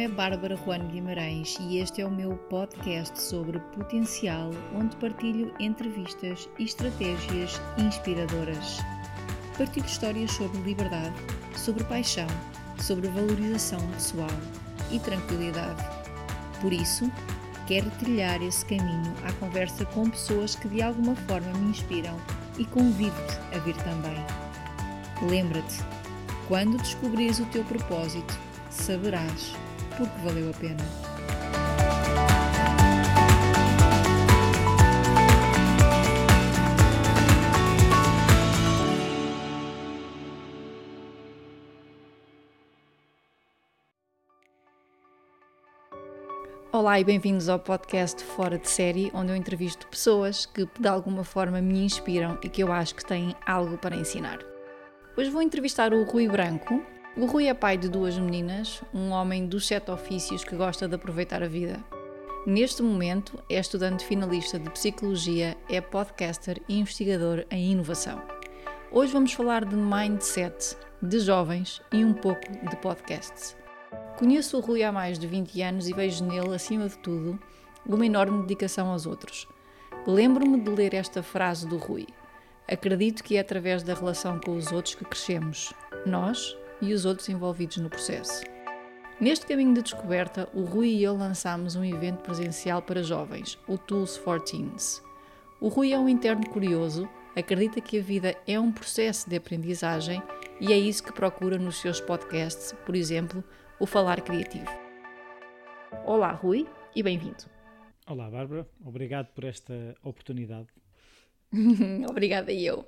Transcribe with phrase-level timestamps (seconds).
[0.00, 6.48] é Bárbara Juan Guimarães e este é o meu podcast sobre potencial, onde partilho entrevistas
[6.58, 8.78] e estratégias inspiradoras.
[9.58, 11.14] Partilho histórias sobre liberdade,
[11.54, 12.26] sobre paixão,
[12.78, 14.30] sobre valorização pessoal
[14.90, 15.84] e tranquilidade.
[16.62, 17.12] Por isso,
[17.66, 22.16] quero trilhar esse caminho à conversa com pessoas que de alguma forma me inspiram
[22.56, 24.16] e convido-te a vir também.
[25.28, 25.76] Lembra-te,
[26.48, 28.38] quando descobrires o teu propósito,
[28.70, 29.54] saberás
[30.00, 30.82] porque valeu a pena.
[46.72, 51.24] Olá e bem-vindos ao podcast Fora de Série, onde eu entrevisto pessoas que de alguma
[51.24, 54.38] forma me inspiram e que eu acho que têm algo para ensinar.
[55.14, 56.82] Hoje vou entrevistar o Rui Branco,
[57.20, 60.94] o Rui é pai de duas meninas, um homem dos sete ofícios que gosta de
[60.94, 61.78] aproveitar a vida.
[62.46, 68.22] Neste momento, é estudante finalista de Psicologia, é podcaster e investigador em inovação.
[68.90, 73.54] Hoje vamos falar de mindset, de jovens e um pouco de podcasts.
[74.18, 77.38] Conheço o Rui há mais de 20 anos e vejo nele, acima de tudo,
[77.84, 79.46] uma enorme dedicação aos outros.
[80.06, 82.06] Lembro-me de ler esta frase do Rui:
[82.66, 85.70] Acredito que é através da relação com os outros que crescemos.
[86.06, 88.42] Nós, e os outros envolvidos no processo.
[89.20, 93.76] Neste caminho de descoberta, o Rui e eu lançámos um evento presencial para jovens, o
[93.76, 95.02] Tools for Teens.
[95.60, 100.22] O Rui é um interno curioso, acredita que a vida é um processo de aprendizagem
[100.58, 103.44] e é isso que procura nos seus podcasts, por exemplo,
[103.78, 104.70] o Falar Criativo.
[106.06, 107.44] Olá, Rui, e bem-vindo.
[108.06, 108.66] Olá, Bárbara.
[108.84, 110.68] Obrigado por esta oportunidade.
[112.08, 112.84] Obrigada eu.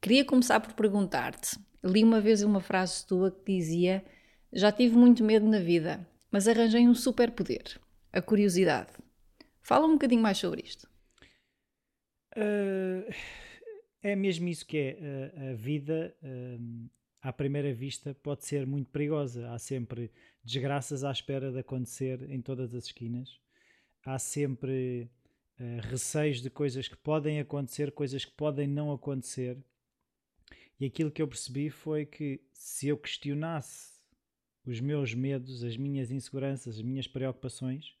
[0.00, 4.04] Queria começar por perguntar-te Li uma vez uma frase tua que dizia:
[4.52, 7.80] Já tive muito medo na vida, mas arranjei um superpoder,
[8.12, 8.90] a curiosidade.
[9.62, 10.88] Fala um bocadinho mais sobre isto.
[12.36, 13.12] Uh,
[14.02, 15.32] é mesmo isso que é.
[15.34, 16.90] Uh, a vida, uh,
[17.20, 19.50] à primeira vista, pode ser muito perigosa.
[19.50, 20.10] Há sempre
[20.42, 23.38] desgraças à espera de acontecer em todas as esquinas.
[24.04, 25.10] Há sempre
[25.90, 29.58] receios de coisas que podem acontecer, coisas que podem não acontecer.
[30.80, 33.98] E aquilo que eu percebi foi que se eu questionasse
[34.64, 37.96] os meus medos, as minhas inseguranças, as minhas preocupações,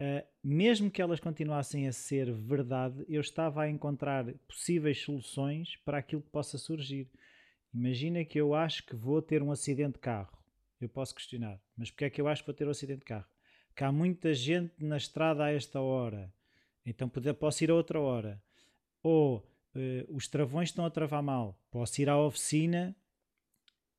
[0.00, 5.98] uh, mesmo que elas continuassem a ser verdade, eu estava a encontrar possíveis soluções para
[5.98, 7.08] aquilo que possa surgir.
[7.72, 10.36] Imagina que eu acho que vou ter um acidente de carro.
[10.80, 13.06] Eu posso questionar, mas porque é que eu acho que vou ter um acidente de
[13.06, 13.26] carro?
[13.74, 16.32] Que há muita gente na estrada a esta hora,
[16.84, 18.42] então posso ir a outra hora.
[19.02, 19.46] Ou
[19.76, 22.96] uh, os travões estão a travar mal, posso ir à oficina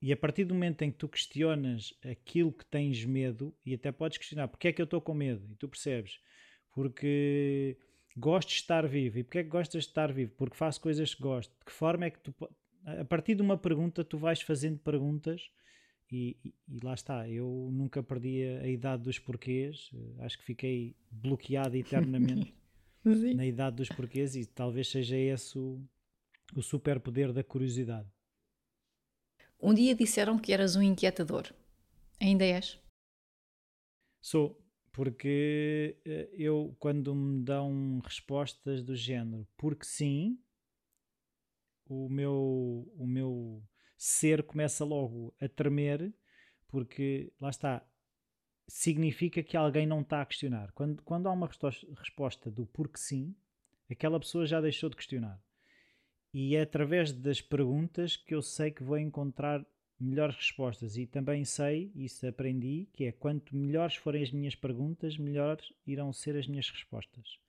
[0.01, 3.91] e a partir do momento em que tu questionas aquilo que tens medo, e até
[3.91, 6.19] podes questionar porque é que eu estou com medo, e tu percebes,
[6.71, 7.77] porque
[8.17, 9.19] gosto de estar vivo.
[9.19, 10.33] E porque é que gostas de estar vivo?
[10.35, 11.51] Porque faço coisas que gosto.
[11.59, 12.33] De que forma é que tu.
[12.85, 15.49] A partir de uma pergunta, tu vais fazendo perguntas.
[16.09, 20.45] E, e, e lá está, eu nunca perdi a, idade dos porquês, eh, acho que
[20.45, 22.53] fiquei bloqueado eternamente
[23.15, 23.33] Sim.
[23.33, 25.81] na idade dos porquês e talvez seja esse o,
[26.55, 28.09] o superpoder da curiosidade.
[29.59, 31.51] Um dia disseram que eras um inquietador.
[32.19, 32.79] Ainda és?
[34.21, 34.59] Sou,
[34.91, 40.39] porque eh, eu, quando me dão respostas do género porque sim,
[41.85, 43.63] o meu, o meu
[43.97, 46.13] ser começa logo a tremer,
[46.67, 47.87] porque lá está,
[48.67, 50.71] significa que alguém não está a questionar.
[50.73, 51.49] Quando, quando há uma
[51.97, 53.35] resposta do porque sim,
[53.89, 55.41] aquela pessoa já deixou de questionar.
[56.33, 59.65] E é através das perguntas que eu sei que vou encontrar
[59.99, 60.97] melhores respostas.
[60.97, 66.13] E também sei, isso aprendi, que é quanto melhores forem as minhas perguntas, melhores irão
[66.13, 67.39] ser as minhas respostas.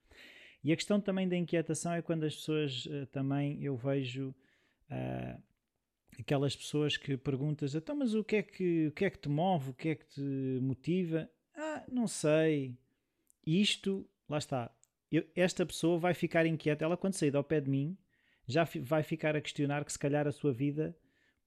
[0.63, 4.29] E a questão também da inquietação é quando as pessoas uh, também eu vejo
[4.89, 5.41] uh,
[6.19, 9.29] aquelas pessoas que perguntas, então, mas o que é que, o que é que te
[9.29, 11.29] move, o que é que te motiva?
[11.55, 12.77] Ah, não sei.
[13.45, 14.71] Isto, lá está.
[15.11, 16.85] Eu, esta pessoa vai ficar inquieta.
[16.85, 17.97] Ela, quando sair ao pé de mim,
[18.45, 20.95] já vai ficar a questionar que se calhar a sua vida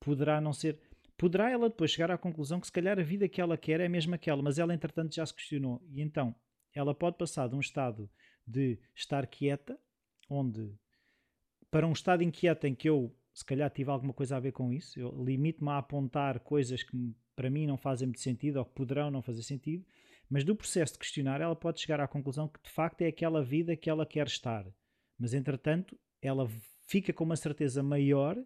[0.00, 0.78] poderá não ser.
[1.16, 3.86] Poderá ela depois chegar à conclusão que se calhar a vida que ela quer é
[3.86, 5.82] a mesma que ela, mas ela entretanto já se questionou.
[5.90, 6.34] E então
[6.74, 8.10] ela pode passar de um estado
[8.46, 9.78] de estar quieta,
[10.28, 10.74] onde
[11.70, 14.72] para um estado inquieto em que eu se calhar tive alguma coisa a ver com
[14.72, 14.98] isso.
[14.98, 19.10] Eu limito-me a apontar coisas que para mim não fazem muito sentido ou que poderão
[19.10, 19.84] não fazer sentido,
[20.28, 23.42] mas do processo de questionar ela pode chegar à conclusão que de facto é aquela
[23.42, 24.66] vida que ela quer estar.
[25.18, 26.48] Mas entretanto, ela
[26.86, 28.36] fica com uma certeza maior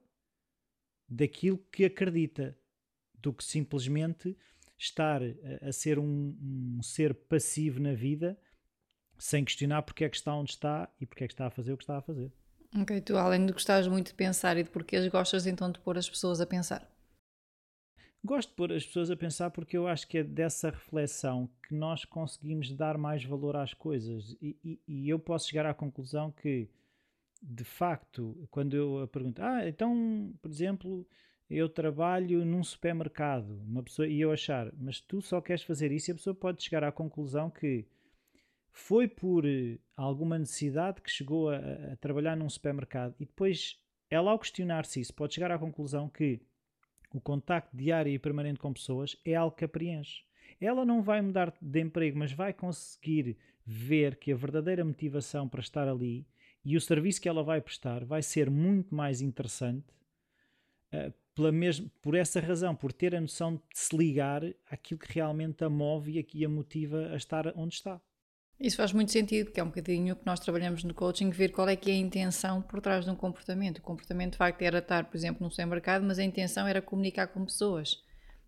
[1.08, 2.56] daquilo que acredita
[3.14, 4.36] do que simplesmente
[4.78, 5.20] estar
[5.62, 8.38] a, ser um, um, ser passivo na vida
[9.18, 11.72] sem questionar porque é que está onde está e porque é que está a fazer
[11.72, 12.30] o que está a fazer.
[12.78, 15.96] Ok, tu além de gostares muito de pensar e de porquês, gostas então de pôr
[15.96, 16.86] as pessoas a pensar?
[18.22, 21.74] Gosto de pôr as pessoas a pensar porque eu acho que é dessa reflexão que
[21.74, 24.36] nós conseguimos dar mais valor às coisas.
[24.42, 26.68] E, e, e eu posso chegar à conclusão que,
[27.42, 31.06] de facto, quando eu pergunto, ah, então, por exemplo,
[31.48, 36.10] eu trabalho num supermercado, uma pessoa, e eu achar, mas tu só queres fazer isso,
[36.10, 37.86] e a pessoa pode chegar à conclusão que
[38.78, 41.56] foi por eh, alguma necessidade que chegou a,
[41.92, 46.42] a trabalhar num supermercado e depois ela, ao questionar-se isso, pode chegar à conclusão que
[47.10, 50.22] o contacto diário e permanente com pessoas é algo que a preenche.
[50.60, 55.60] Ela não vai mudar de emprego, mas vai conseguir ver que a verdadeira motivação para
[55.60, 56.26] estar ali
[56.62, 59.86] e o serviço que ela vai prestar vai ser muito mais interessante
[60.92, 65.14] uh, pela mesma, por essa razão, por ter a noção de se ligar àquilo que
[65.14, 68.00] realmente a move e a motiva a estar onde está.
[68.58, 71.50] Isso faz muito sentido, porque é um bocadinho o que nós trabalhamos no coaching, ver
[71.50, 73.78] qual é que é a intenção por trás de um comportamento.
[73.78, 77.26] O comportamento, de facto, era estar, por exemplo, no supermercado, mas a intenção era comunicar
[77.28, 78.02] com pessoas.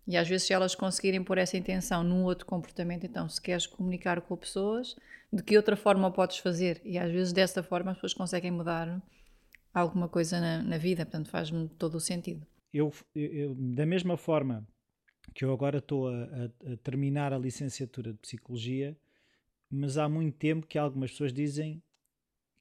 [0.07, 3.67] E às vezes, se elas conseguirem pôr essa intenção num outro comportamento, então, se queres
[3.67, 4.95] comunicar com pessoas,
[5.31, 6.81] de que outra forma podes fazer?
[6.83, 8.99] E às vezes, dessa forma, as pessoas conseguem mudar
[9.71, 11.05] alguma coisa na, na vida.
[11.05, 12.43] Portanto, faz-me todo o sentido.
[12.73, 14.67] Eu, eu, da mesma forma
[15.35, 18.97] que eu agora estou a, a terminar a licenciatura de Psicologia,
[19.69, 21.81] mas há muito tempo que algumas pessoas dizem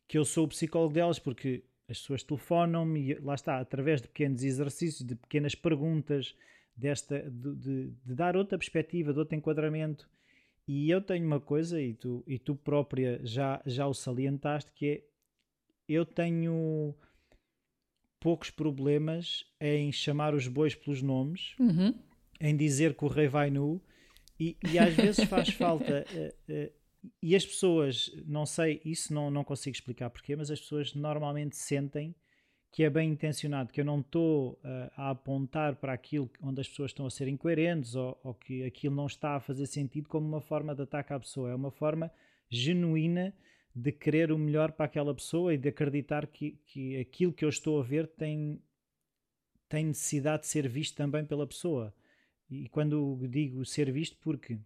[0.07, 4.09] que eu sou o psicólogo delas porque as pessoas telefonam-me e lá está, através de
[4.09, 6.35] pequenos exercícios, de pequenas perguntas,
[6.79, 10.09] desta, de, de, de, dar outra perspectiva, de outro enquadramento.
[10.67, 14.87] E eu tenho uma coisa, e tu, e tu própria já, já o salientaste, que
[14.87, 15.03] é
[15.89, 16.95] eu tenho
[18.21, 21.95] poucos problemas em chamar os bois pelos nomes, uhum.
[22.39, 23.83] em dizer que o rei vai nu,
[24.39, 26.78] e, e às vezes faz falta uh, uh,
[27.23, 31.57] e as pessoas, não sei, isso não, não consigo explicar porquê, mas as pessoas normalmente
[31.57, 32.15] sentem
[32.71, 36.69] que é bem intencionado, que eu não estou uh, a apontar para aquilo onde as
[36.69, 40.27] pessoas estão a ser incoerentes ou, ou, que aquilo não está a fazer sentido como
[40.29, 41.51] uma forma de ataque à pessoa.
[41.51, 42.13] É uma forma
[42.51, 43.35] genuína
[43.75, 47.49] de querer o melhor para aquela pessoa e de acreditar que, que aquilo que eu
[47.49, 48.63] estou a ver tem,
[49.69, 51.95] tem necessidade de ser visto também pela pessoa.
[52.51, 54.59] E quando digo ser visto, porque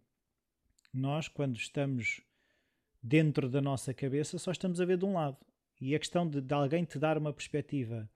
[0.92, 2.20] nós, quando estamos
[3.02, 5.36] dentro da nossa cabeça, só estamos a ver de um lado.
[5.80, 8.08] E a questão de, de alguém te dar uma perspectiva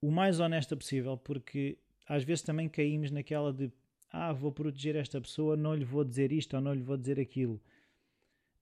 [0.00, 1.78] o mais honesta possível, porque
[2.08, 3.70] às vezes também caímos naquela de
[4.10, 7.20] ah, vou proteger esta pessoa, não lhe vou dizer isto ou não lhe vou dizer
[7.20, 7.60] aquilo.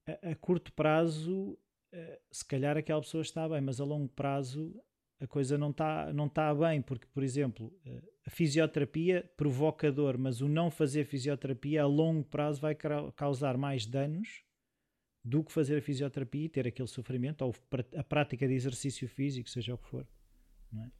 [0.06, 1.58] A, a curto prazo,
[1.90, 4.72] eh, se calhar aquela pessoa está bem, mas a longo prazo
[5.18, 10.16] a coisa não está não tá bem, porque, por exemplo, eh, a fisioterapia provoca dor,
[10.18, 12.76] mas o não fazer fisioterapia a longo prazo vai
[13.16, 14.44] causar mais danos
[15.22, 17.54] do que fazer a fisioterapia e ter aquele sofrimento, ou
[17.96, 20.06] a prática de exercício físico, seja o que for.
[20.74, 20.90] É?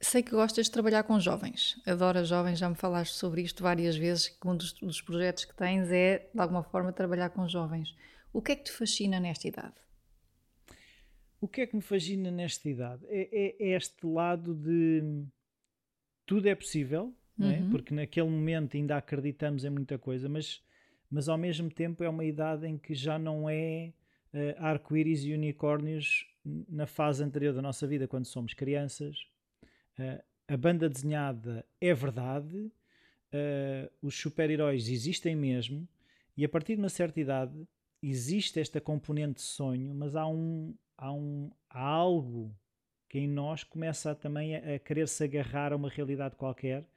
[0.00, 3.96] Sei que gostas de trabalhar com jovens, adoro jovens, já me falaste sobre isto várias
[3.96, 7.94] vezes, que um dos, dos projetos que tens é, de alguma forma, trabalhar com jovens.
[8.32, 9.74] O que é que te fascina nesta idade?
[11.40, 13.04] O que é que me fascina nesta idade?
[13.08, 15.26] É, é, é este lado de
[16.24, 17.42] tudo é possível, é?
[17.42, 17.50] uhum.
[17.50, 17.70] é?
[17.70, 20.62] porque naquele momento ainda acreditamos em muita coisa, mas,
[21.12, 23.92] mas ao mesmo tempo é uma idade em que já não é
[24.32, 29.26] uh, arco-íris e unicórnios na fase anterior da nossa vida, quando somos crianças.
[29.98, 35.86] Uh, a banda desenhada é verdade, uh, os super-heróis existem mesmo,
[36.34, 37.68] e a partir de uma certa idade
[38.02, 42.56] existe esta componente de sonho, mas há um, há, um, há algo
[43.06, 46.88] que em nós começa também a, a querer se agarrar a uma realidade qualquer,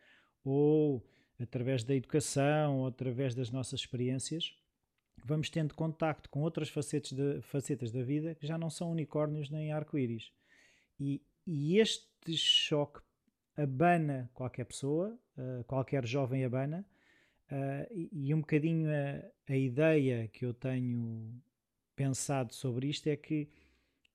[0.42, 1.06] ou
[1.40, 4.56] através da educação, através das nossas experiências,
[5.24, 9.50] vamos tendo contacto com outras facetas, de, facetas da vida que já não são unicórnios
[9.50, 10.32] nem arco-íris.
[11.00, 13.02] E, e, este choque
[13.56, 16.86] abana qualquer pessoa, uh, qualquer jovem abana,
[17.52, 21.42] uh, e, e, um bocadinho a, a ideia que eu tenho
[21.96, 23.50] pensado sobre isto é que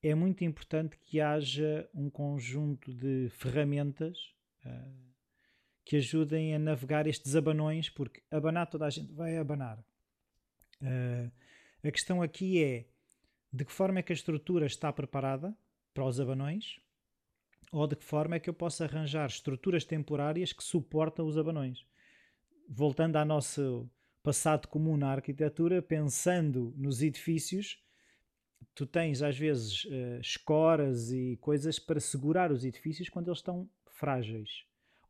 [0.03, 4.17] é muito importante que haja um conjunto de ferramentas
[4.65, 5.10] uh,
[5.83, 9.79] que ajudem a navegar estes abanões, porque abanar toda a gente vai abanar.
[10.81, 11.31] Uh,
[11.83, 12.85] a questão aqui é
[13.51, 15.55] de que forma é que a estrutura está preparada
[15.93, 16.79] para os abanões
[17.71, 21.85] ou de que forma é que eu posso arranjar estruturas temporárias que suportam os abanões.
[22.67, 23.89] Voltando ao nosso
[24.21, 27.81] passado comum na arquitetura, pensando nos edifícios,
[28.75, 33.69] tu tens às vezes uh, escoras e coisas para segurar os edifícios quando eles estão
[33.87, 34.65] frágeis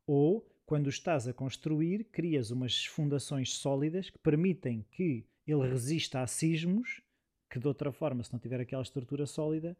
[0.06, 6.26] ou quando estás a construir, crias umas fundações sólidas que permitem que ele resista a
[6.26, 7.02] sismos,
[7.50, 9.76] que de outra forma, se não tiver aquela estrutura sólida.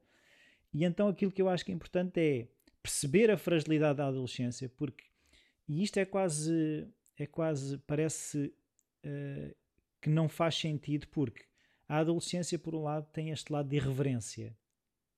[0.71, 2.47] E então aquilo que eu acho que é importante é
[2.83, 5.05] perceber a fragilidade da adolescência, porque
[5.67, 8.53] e isto é quase é quase parece
[9.03, 9.57] uh,
[9.99, 11.47] que não faz sentido porque
[11.89, 14.55] a adolescência por um lado tem este lado de irreverência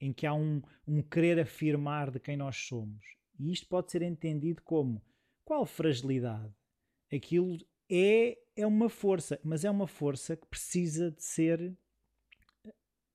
[0.00, 3.04] em que há um, um querer afirmar de quem nós somos
[3.40, 5.02] e isto pode ser entendido como
[5.44, 6.52] qual fragilidade?
[7.12, 7.58] Aquilo
[7.90, 11.76] é, é uma força, mas é uma força que precisa de ser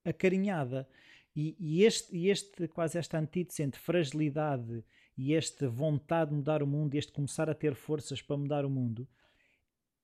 [0.05, 0.87] acarinhada.
[1.35, 4.83] E, e, este, e este, quase esta antítese entre fragilidade
[5.17, 8.69] e esta vontade de mudar o mundo, este começar a ter forças para mudar o
[8.69, 9.07] mundo,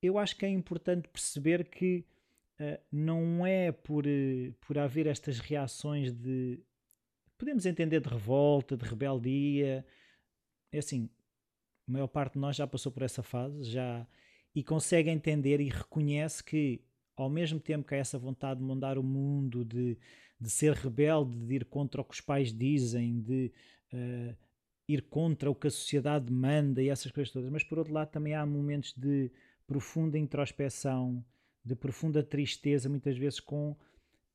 [0.01, 2.05] eu acho que é importante perceber que
[2.60, 6.60] uh, não é por, uh, por haver estas reações de.
[7.38, 9.86] Podemos entender de revolta, de rebeldia.
[10.72, 11.10] É assim,
[11.88, 14.06] a maior parte de nós já passou por essa fase já
[14.54, 16.82] e consegue entender e reconhece que
[17.15, 19.98] ao mesmo tempo que há essa vontade de mudar o mundo, de,
[20.39, 23.51] de ser rebelde, de ir contra o que os pais dizem, de
[23.94, 24.36] uh,
[24.88, 28.10] ir contra o que a sociedade manda e essas coisas todas, mas por outro lado
[28.10, 29.32] também há momentos de
[29.65, 31.24] profunda introspeção,
[31.63, 33.75] de profunda tristeza, muitas vezes com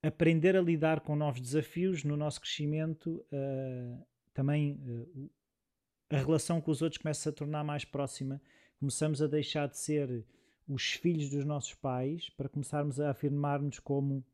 [0.02, 5.30] aprender a lidar com novos desafios no nosso crescimento, uh, também uh,
[6.10, 8.40] a relação com os outros começa a tornar mais próxima,
[8.78, 10.24] começamos a deixar de ser
[10.66, 14.24] os filhos dos nossos pais para começarmos a afirmar-nos como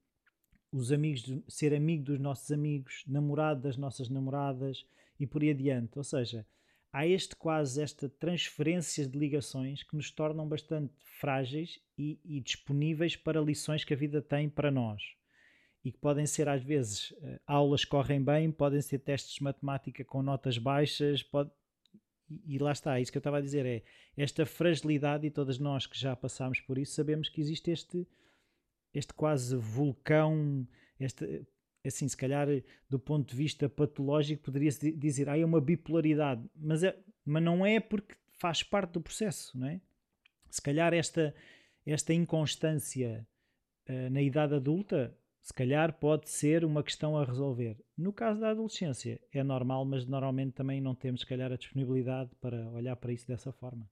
[0.73, 4.87] os amigos, de, ser amigo dos nossos amigos, namorado das nossas namoradas
[5.21, 5.99] e por aí adiante.
[5.99, 6.47] Ou seja,
[6.93, 13.17] há este quase esta transferência de ligações que nos tornam bastante frágeis e, e disponíveis
[13.17, 15.03] para lições que a vida tem para nós
[15.85, 20.05] e que podem ser às vezes eh, aulas correm bem, podem ser testes de matemática
[20.05, 21.49] com notas baixas, pode,
[22.47, 23.83] e, lá está, isso que eu estava a dizer é
[24.17, 28.07] esta fragilidade, e todas nós que já passámos por isso sabemos que existe este,
[28.93, 30.67] este quase vulcão,
[30.99, 31.47] este,
[31.85, 32.49] assim, se calhar
[32.89, 37.65] do ponto de vista patológico poderia-se dizer, ah, é uma bipolaridade, mas, é, mas não
[37.65, 39.81] é porque faz parte do processo, não é?
[40.51, 41.35] Se calhar esta,
[41.85, 43.27] esta inconstância
[43.89, 45.17] uh, na idade adulta
[45.47, 47.77] se calhar pode ser uma questão a resolver.
[47.97, 52.33] No caso da adolescência, é normal, mas normalmente também não temos, se calhar, a disponibilidade
[52.41, 53.89] para olhar para isso dessa forma.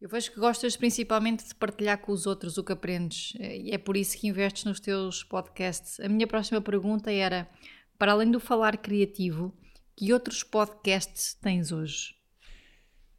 [0.00, 3.78] Eu vejo que gostas principalmente de partilhar com os outros o que aprendes e é
[3.78, 6.00] por isso que investes nos teus podcasts.
[6.00, 7.48] A minha próxima pergunta era:
[7.96, 9.56] para além do falar criativo,
[9.96, 12.16] que outros podcasts tens hoje?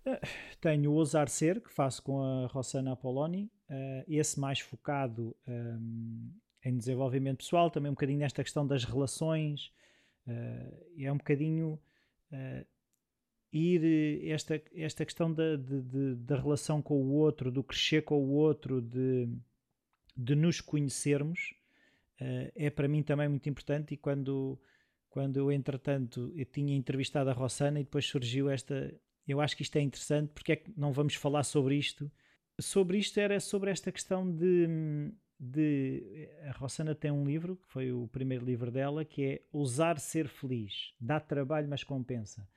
[0.05, 0.19] Eh,
[0.59, 6.31] tenho o Ousar Ser, que faço com a Rossana Apoloni, uh, esse mais focado ehm,
[6.63, 9.71] em desenvolvimento pessoal, também um bocadinho nesta questão das relações,
[10.27, 11.79] uh, é um bocadinho
[12.31, 12.65] uh,
[13.51, 18.29] ir esta, esta questão da, de, da relação com o outro, do crescer com o
[18.31, 19.27] outro, de,
[20.15, 21.55] de nos conhecermos,
[22.21, 24.59] uh, é para mim também muito importante e quando,
[25.09, 28.93] quando eu entretanto eu tinha entrevistado a Rossana e depois surgiu esta,
[29.27, 32.11] eu acho que isto é interessante, porque é que não vamos falar sobre isto?
[32.59, 35.11] Sobre isto era sobre esta questão de
[35.41, 36.29] de.
[36.47, 40.27] A Rossana tem um livro, que foi o primeiro livro dela, que é Ousar Ser
[40.27, 40.93] Feliz.
[41.01, 42.47] Dá trabalho, mas compensa.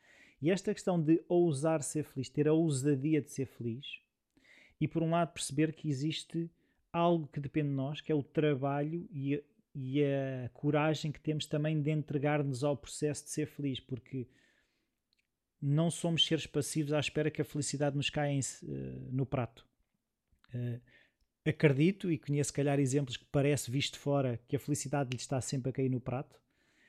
[0.43, 3.87] E esta questão de ousar ser feliz, ter a ousadia de ser feliz,
[4.79, 6.51] e por um lado perceber que existe
[6.93, 9.41] algo que depende de nós, que é o trabalho e a,
[9.75, 14.29] e a coragem que temos também de entregar-nos ao processo de ser feliz, porque
[15.63, 19.67] não somos seres passivos à espera que a felicidade nos caia em, uh, no prato.
[20.55, 20.79] Uh,
[21.45, 25.41] acredito e conheço, se calhar, exemplos que parece visto fora que a felicidade lhe está
[25.41, 26.41] sempre a cair no prato.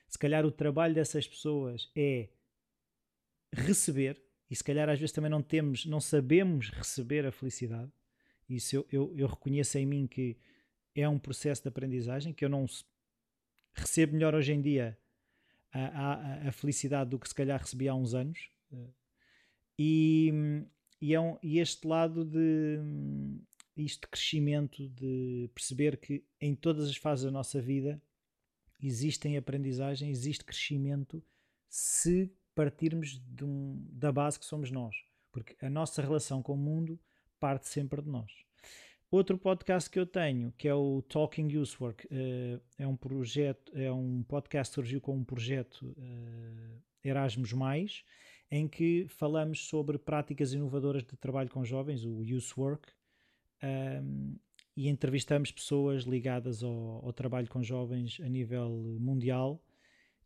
[0.08, 2.30] Se calhar o trabalho dessas pessoas é
[3.52, 7.92] receber, e se calhar às vezes também não temos, não sabemos receber a felicidade.
[8.48, 10.38] Isso eu, eu, eu reconheço em mim que
[10.94, 12.66] é um processo de aprendizagem que eu não
[13.74, 14.98] recebo melhor hoje em dia
[15.74, 18.50] a, a, a felicidade do que se calhar recebi há uns anos.
[19.78, 20.32] E,
[21.02, 22.80] e, é um, e este lado de
[23.76, 28.02] isto crescimento, de perceber que em todas as fases da nossa vida
[28.82, 31.24] existem aprendizagem, existe crescimento
[31.68, 34.96] se partirmos um, da base que somos nós.
[35.32, 37.00] Porque a nossa relação com o mundo
[37.40, 38.32] parte sempre de nós.
[39.12, 43.92] Outro podcast que eu tenho, que é o Talking Usework, uh, é um projeto, é
[43.92, 47.54] um podcast que surgiu com um projeto uh, Erasmus,
[48.50, 52.92] em que falamos sobre práticas inovadoras de trabalho com jovens, o Usework,
[53.64, 54.36] um,
[54.76, 58.70] e entrevistamos pessoas ligadas ao, ao, trabalho com jovens a nível
[59.00, 59.62] mundial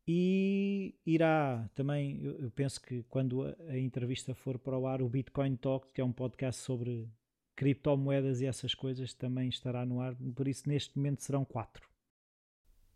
[0.08, 5.56] E irá também, eu penso que quando a, entrevista for para o ar, o Bitcoin
[5.56, 7.08] Talk, que é um podcast sobre
[7.56, 10.16] criptomoedas e essas coisas, também estará no ar.
[10.34, 11.90] Por isso, neste momento, serão quatro.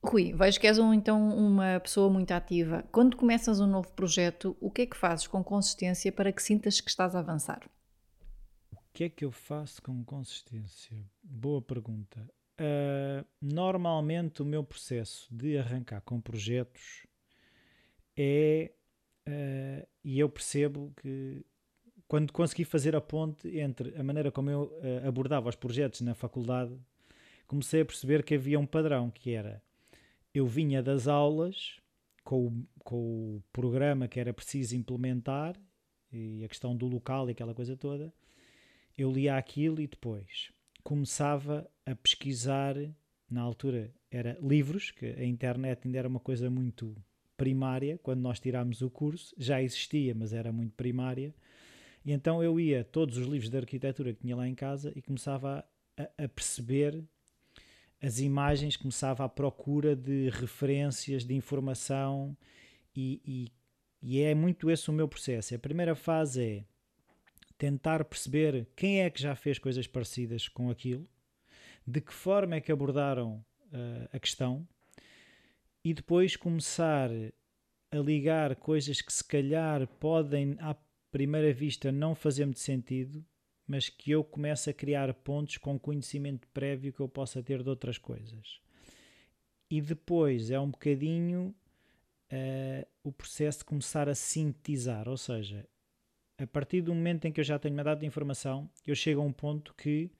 [0.04, 2.84] Rui, vejo que és um, então uma pessoa muito ativa.
[2.92, 6.82] Quando começas um novo projeto, o que é que fazes com consistência para que sintas
[6.82, 7.62] que estás a avançar?
[8.94, 10.96] Que é que eu faço com consistência?
[11.24, 12.30] Boa pergunta.
[12.60, 17.08] Uh, normalmente o meu processo de arrancar com projetos
[18.16, 18.72] é,
[19.28, 21.44] uh, e eu percebo que
[22.08, 26.14] quando consegui fazer a ponte entre a maneira como eu uh, abordava os projetos na
[26.14, 26.80] faculdade,
[27.48, 29.60] comecei a perceber que havia um padrão que era
[30.32, 31.80] eu vinha das aulas
[32.24, 32.98] com o, com
[33.38, 35.56] o programa que era preciso implementar
[36.12, 38.14] e a questão do local e aquela coisa toda.
[38.98, 40.52] Eu lia aquilo e depois
[40.84, 42.76] começava a pesquisar.
[43.30, 46.96] Na altura era livros, que a internet ainda era uma coisa muito
[47.36, 48.00] primária.
[48.04, 51.34] Quando nós tirámos o curso, já existia, mas era muito primária.
[52.06, 55.02] E então eu ia todos os livros de arquitetura que tinha lá em casa e
[55.02, 55.66] começava
[55.98, 57.04] a, a perceber
[58.02, 62.36] as imagens, começava à procura de referências, de informação,
[62.94, 63.52] e, e,
[64.02, 65.56] e, é muito esse o meu processo.
[65.56, 66.64] A primeira fase é
[67.58, 71.08] tentar perceber quem é que já fez coisas parecidas com aquilo,
[71.86, 74.68] de que forma é que abordaram uh, a questão,
[75.84, 77.10] e depois começar
[77.92, 80.76] a ligar coisas que se calhar podem à
[81.12, 83.24] primeira vista não fazer muito sentido,
[83.68, 87.70] mas que eu comece a criar pontos com conhecimento prévio que eu possa ter de
[87.70, 88.60] outras coisas.
[89.70, 91.54] E depois é um bocadinho
[92.32, 95.68] uh, o processo de começar a sintetizar, ou seja,
[96.38, 99.22] a partir do momento em que eu já tenho uma data de informação, eu chego
[99.22, 100.12] a um ponto que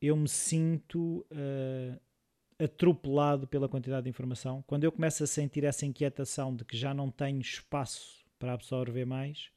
[0.00, 2.00] eu me sinto uh,
[2.62, 4.62] atropelado pela quantidade de informação.
[4.66, 9.04] Quando eu começo a sentir essa inquietação de que já não tenho espaço para absorver
[9.04, 9.50] mais,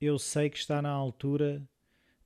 [0.00, 1.66] eu sei que está na altura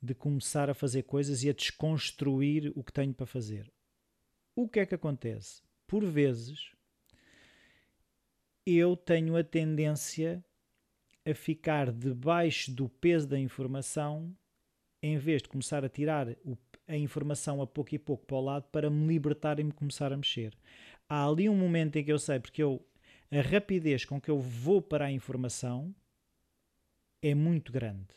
[0.02, 3.70] de começar a fazer coisas e a desconstruir o que tenho para fazer.
[4.54, 5.62] O que é que acontece?
[5.86, 6.72] Por vezes,
[8.66, 10.44] eu tenho a tendência
[11.28, 14.34] a ficar debaixo do peso da informação
[15.02, 16.28] em vez de começar a tirar
[16.86, 20.12] a informação a pouco e pouco para o lado para me libertar e me começar
[20.12, 20.56] a mexer.
[21.08, 22.84] Há ali um momento em que eu sei, porque eu,
[23.30, 25.94] a rapidez com que eu vou para a informação
[27.22, 28.14] é muito grande.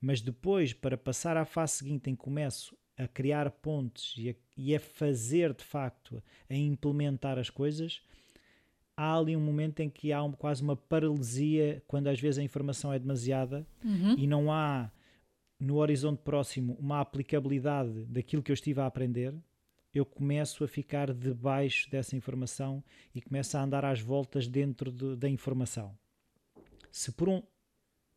[0.00, 4.34] Mas depois, para passar à fase seguinte, em que começo a criar pontes e a,
[4.56, 8.02] e a fazer de facto, a implementar as coisas,
[8.98, 12.42] há ali um momento em que há um, quase uma paralisia quando às vezes a
[12.42, 14.16] informação é demasiada uhum.
[14.18, 14.90] e não há
[15.60, 19.32] no horizonte próximo uma aplicabilidade daquilo que eu estive a aprender,
[19.94, 22.82] eu começo a ficar debaixo dessa informação
[23.14, 25.96] e começo a andar às voltas dentro de, da informação.
[26.90, 27.40] Se por um,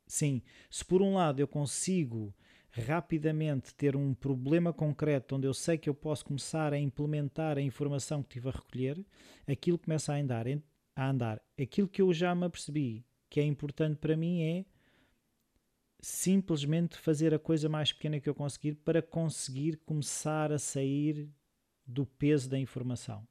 [0.08, 2.34] Sim, se por um lado eu consigo
[2.72, 7.62] rapidamente ter um problema concreto onde eu sei que eu posso começar a implementar a
[7.62, 9.06] informação que estive a recolher,
[9.48, 10.48] aquilo começa a andar.
[11.02, 11.42] A andar.
[11.60, 14.66] Aquilo que eu já me apercebi que é importante para mim é
[16.00, 21.28] simplesmente fazer a coisa mais pequena que eu conseguir para conseguir começar a sair
[21.88, 23.28] do peso da informação.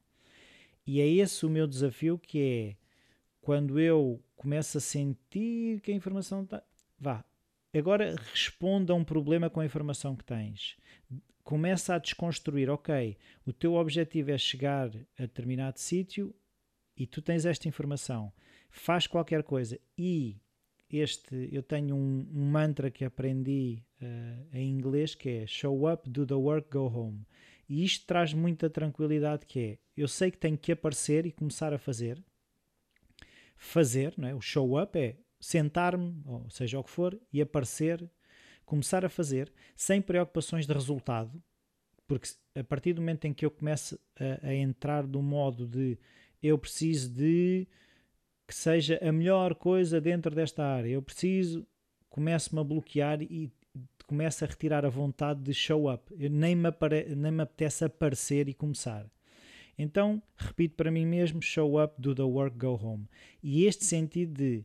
[0.85, 2.77] E é esse o meu desafio que é
[3.41, 6.65] quando eu começo a sentir que a informação está
[6.99, 7.25] vá,
[7.73, 10.77] agora responda a um problema com a informação que tens.
[11.45, 16.35] Começa a desconstruir, ok, o teu objetivo é chegar a determinado sítio
[17.01, 18.31] e tu tens esta informação.
[18.69, 20.37] Faz qualquer coisa e
[20.93, 26.09] este, eu tenho um, um mantra que aprendi uh, em inglês que é show up,
[26.11, 27.27] do the work, go home.
[27.67, 31.73] E isto traz muita tranquilidade que é, eu sei que tenho que aparecer e começar
[31.73, 32.23] a fazer.
[33.57, 34.35] Fazer, não é?
[34.35, 38.07] o show up é sentar-me, ou seja o que for, e aparecer,
[38.67, 41.43] começar a fazer, sem preocupações de resultado,
[42.07, 45.97] porque a partir do momento em que eu começo a, a entrar no modo de
[46.43, 47.67] eu preciso de
[48.47, 51.67] que seja a melhor coisa dentro desta área, eu preciso,
[52.09, 53.53] começo-me a bloquear e
[54.11, 56.13] começo a retirar a vontade de show up.
[56.19, 59.07] Eu nem, me apare, nem me apetece aparecer e começar.
[59.79, 63.09] Então, repito para mim mesmo: show up, do the work, go home.
[63.41, 64.65] E este sentido de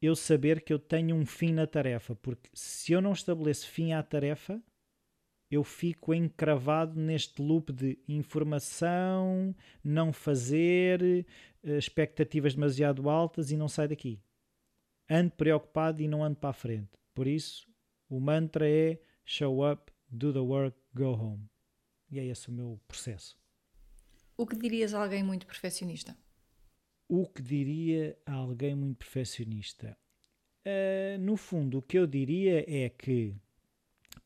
[0.00, 3.92] eu saber que eu tenho um fim na tarefa, porque se eu não estabeleço fim
[3.92, 4.60] à tarefa,
[5.52, 11.26] eu fico encravado neste loop de informação, não fazer,
[11.62, 14.18] eh, expectativas demasiado altas e não sai daqui.
[15.10, 16.90] Ando preocupado e não ando para a frente.
[17.14, 17.68] Por isso,
[18.08, 21.46] o mantra é show up, do the work, go home.
[22.10, 23.38] E é esse o meu processo.
[24.36, 26.16] O que dirias a alguém muito perfeccionista?
[27.06, 29.94] O que diria a alguém muito perfeccionista?
[30.66, 33.36] Uh, no fundo, o que eu diria é que,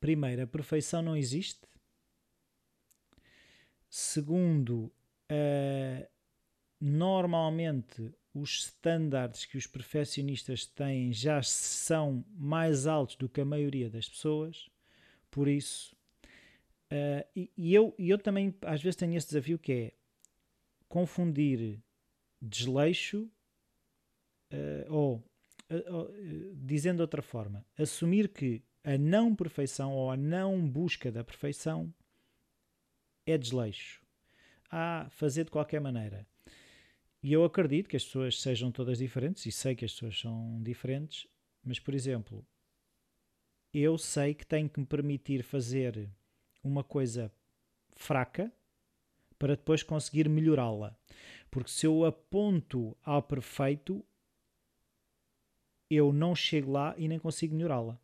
[0.00, 1.60] primeiro, a perfeição não existe.
[3.88, 4.92] Segundo,
[5.30, 6.06] uh,
[6.80, 13.88] normalmente os estándares que os perfeccionistas têm já são mais altos do que a maioria
[13.88, 14.68] das pessoas,
[15.30, 15.96] por isso.
[16.92, 19.92] Uh, e, e, eu, eu também às vezes tenho esse desafio que é
[20.88, 21.80] confundir
[22.40, 23.28] desleixo
[24.52, 25.16] uh, ou,
[25.70, 31.24] uh, dizendo de outra forma, assumir que a não perfeição ou a não busca da
[31.24, 31.92] perfeição
[33.26, 34.00] é desleixo.
[34.70, 36.24] Ah, fazer de qualquer maneira.
[37.20, 40.62] E eu acredito que as pessoas sejam todas diferentes e sei que as pessoas são
[40.62, 41.26] diferentes,
[41.64, 42.46] mas, por exemplo,
[43.74, 46.08] eu sei que tenho que me permitir fazer
[46.62, 47.32] uma coisa
[47.96, 48.52] fraca
[49.36, 50.96] para depois conseguir melhorá-la.
[51.50, 54.06] Porque se eu aponto ao perfeito,
[55.90, 58.00] eu não chego lá e nem consigo melhorá-la.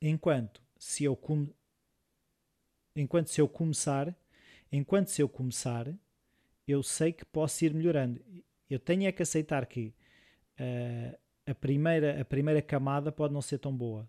[0.00, 1.48] Enquanto se eu com...
[2.94, 4.14] enquanto se eu começar,
[4.70, 5.92] enquanto se eu começar,
[6.66, 8.20] eu sei que posso ir melhorando.
[8.68, 9.94] Eu tenho é que aceitar que
[10.60, 14.08] uh, a, primeira, a primeira camada pode não ser tão boa.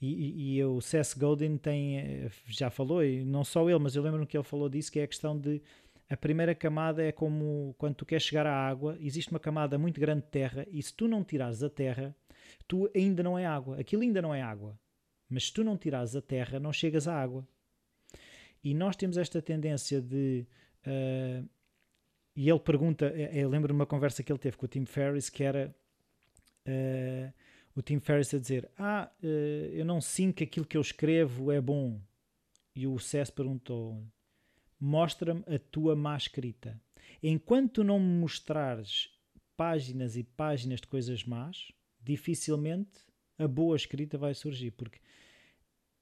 [0.00, 3.94] E, e, e o Seth Godin tem, eh, já falou, e não só ele, mas
[3.94, 5.62] eu lembro-me que ele falou disso, que é a questão de
[6.12, 9.98] a primeira camada é como quando tu queres chegar à água, existe uma camada muito
[9.98, 12.14] grande de terra e se tu não tirares a terra,
[12.68, 13.80] tu ainda não é água.
[13.80, 14.78] Aquilo ainda não é água.
[15.32, 17.46] Mas se tu não tirares a terra, não chegas à água.
[18.62, 20.46] E nós temos esta tendência de.
[20.86, 21.48] Uh,
[22.34, 24.84] e ele pergunta, eh, eu lembro de uma conversa que ele teve com o Tim
[24.84, 25.74] Ferriss que era.
[26.66, 27.32] Uh,
[27.74, 31.50] o Tim Ferriss a dizer: Ah, uh, eu não sinto que aquilo que eu escrevo
[31.50, 32.00] é bom.
[32.74, 34.04] E o Cess perguntou:
[34.78, 36.80] Mostra-me a tua má escrita.
[37.22, 39.10] Enquanto não me mostrares
[39.56, 43.00] páginas e páginas de coisas más, dificilmente
[43.38, 44.70] a boa escrita vai surgir.
[44.72, 44.98] Porque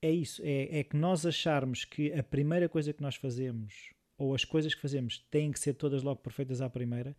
[0.03, 4.35] é isso: é, é que nós acharmos que a primeira coisa que nós fazemos ou
[4.35, 7.17] as coisas que fazemos têm que ser todas logo perfeitas à primeira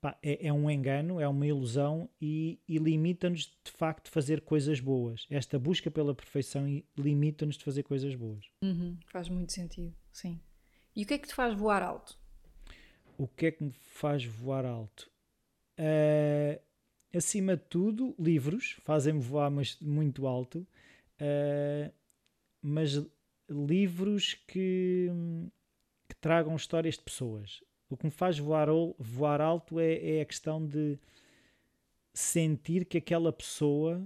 [0.00, 4.42] pá, é, é, um engano, é uma ilusão e, e limita-nos de facto de fazer
[4.42, 5.26] coisas boas.
[5.30, 8.44] Esta busca pela perfeição limita-nos de fazer coisas boas.
[8.62, 10.40] Uhum, faz muito sentido, sim.
[10.94, 12.18] E o que é que te faz voar alto?
[13.18, 15.10] O que é que me faz voar alto?
[15.78, 16.60] Uh,
[17.14, 20.66] acima de tudo, livros fazem-me voar mas, muito alto,
[21.20, 21.92] uh,
[22.62, 23.04] mas
[23.48, 25.08] livros que,
[26.08, 27.62] que tragam histórias de pessoas.
[27.88, 30.98] O que me faz voar, voar alto é, é a questão de
[32.12, 34.02] sentir que aquela pessoa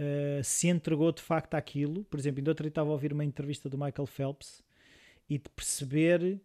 [0.00, 2.04] uh, se entregou de facto àquilo.
[2.04, 4.62] Por exemplo, ainda outro estava a ouvir uma entrevista do Michael Phelps
[5.28, 6.40] e de perceber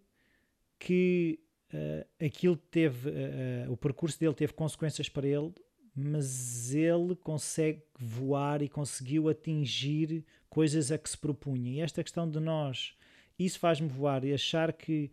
[0.80, 1.40] que
[1.74, 5.54] uh, aquilo teve, uh, o percurso dele teve consequências para ele,
[5.96, 11.72] mas ele consegue voar e conseguiu atingir coisas a que se propunha.
[11.72, 12.96] E esta questão de nós,
[13.38, 15.12] isso faz-me voar e achar que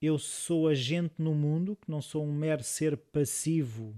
[0.00, 3.96] eu sou agente no mundo, que não sou um mero ser passivo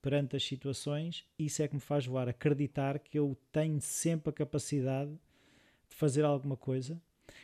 [0.00, 2.28] perante as situações, isso é que me faz voar.
[2.28, 7.00] Acreditar que eu tenho sempre a capacidade de fazer alguma coisa,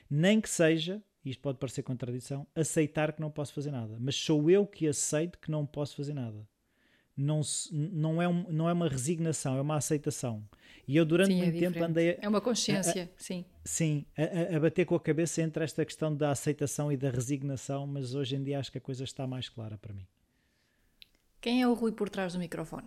[0.09, 4.49] nem que seja, isto pode parecer contradição, aceitar que não posso fazer nada, mas sou
[4.49, 6.47] eu que aceito que não posso fazer nada
[7.17, 7.41] não,
[7.73, 10.45] não, é um, não é uma resignação, é uma aceitação.
[10.87, 12.11] E eu durante sim, é muito é tempo andei.
[12.11, 13.45] A, é uma consciência, a, sim.
[13.65, 17.87] Sim, a, a, bater com a cabeça entre esta questão da aceitação e da resignação,
[17.87, 20.07] mas hoje em dia acho que a coisa está mais clara para mim.
[21.41, 22.87] Quem é o Rui por trás do microfone?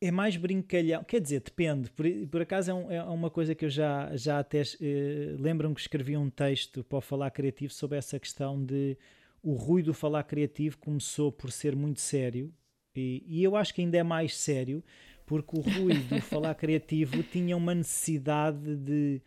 [0.00, 1.88] É mais brincalhão, quer dizer, depende.
[1.90, 5.76] Por, por acaso é, um, é, uma coisa que eu já, já até eh, lembro-me
[5.76, 8.98] que escrevi um texto para o Falar Criativo sobre essa questão de
[9.42, 12.52] o Rui do Falar Criativo começou por ser muito sério
[12.94, 14.82] e, e eu acho que ainda é mais sério
[15.26, 19.20] porque o Rui do Falar Criativo tinha uma necessidade de,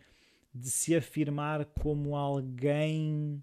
[0.54, 3.42] de se afirmar como alguém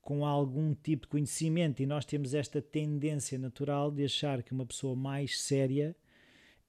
[0.00, 4.64] com algum tipo de conhecimento e nós temos esta tendência natural de achar que uma
[4.64, 5.96] pessoa mais séria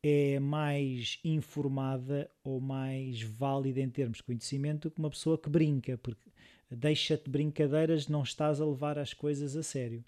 [0.01, 5.49] é mais informada ou mais válida em termos de conhecimento do que uma pessoa que
[5.49, 6.26] brinca, porque
[6.69, 10.03] deixa-te brincadeiras, não estás a levar as coisas a sério.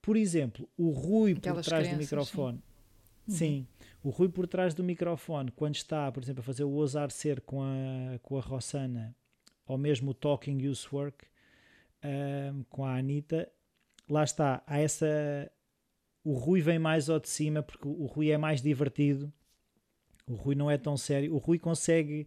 [0.00, 2.62] Por exemplo, o Rui Aquelas por trás do microfone.
[3.26, 3.36] Sim.
[3.36, 3.56] sim.
[3.56, 3.66] Uhum.
[4.04, 7.40] o Rui por trás do microfone, quando está, por exemplo, a fazer o Ousar Ser
[7.40, 9.16] com a, com a Rossana,
[9.66, 11.26] ou mesmo o Talking Use Work
[12.04, 13.50] um, com a Anitta,
[14.08, 15.50] lá está, há essa.
[16.22, 19.32] O Rui vem mais ao de cima porque o Rui é mais divertido,
[20.26, 22.26] o Rui não é tão sério, o Rui consegue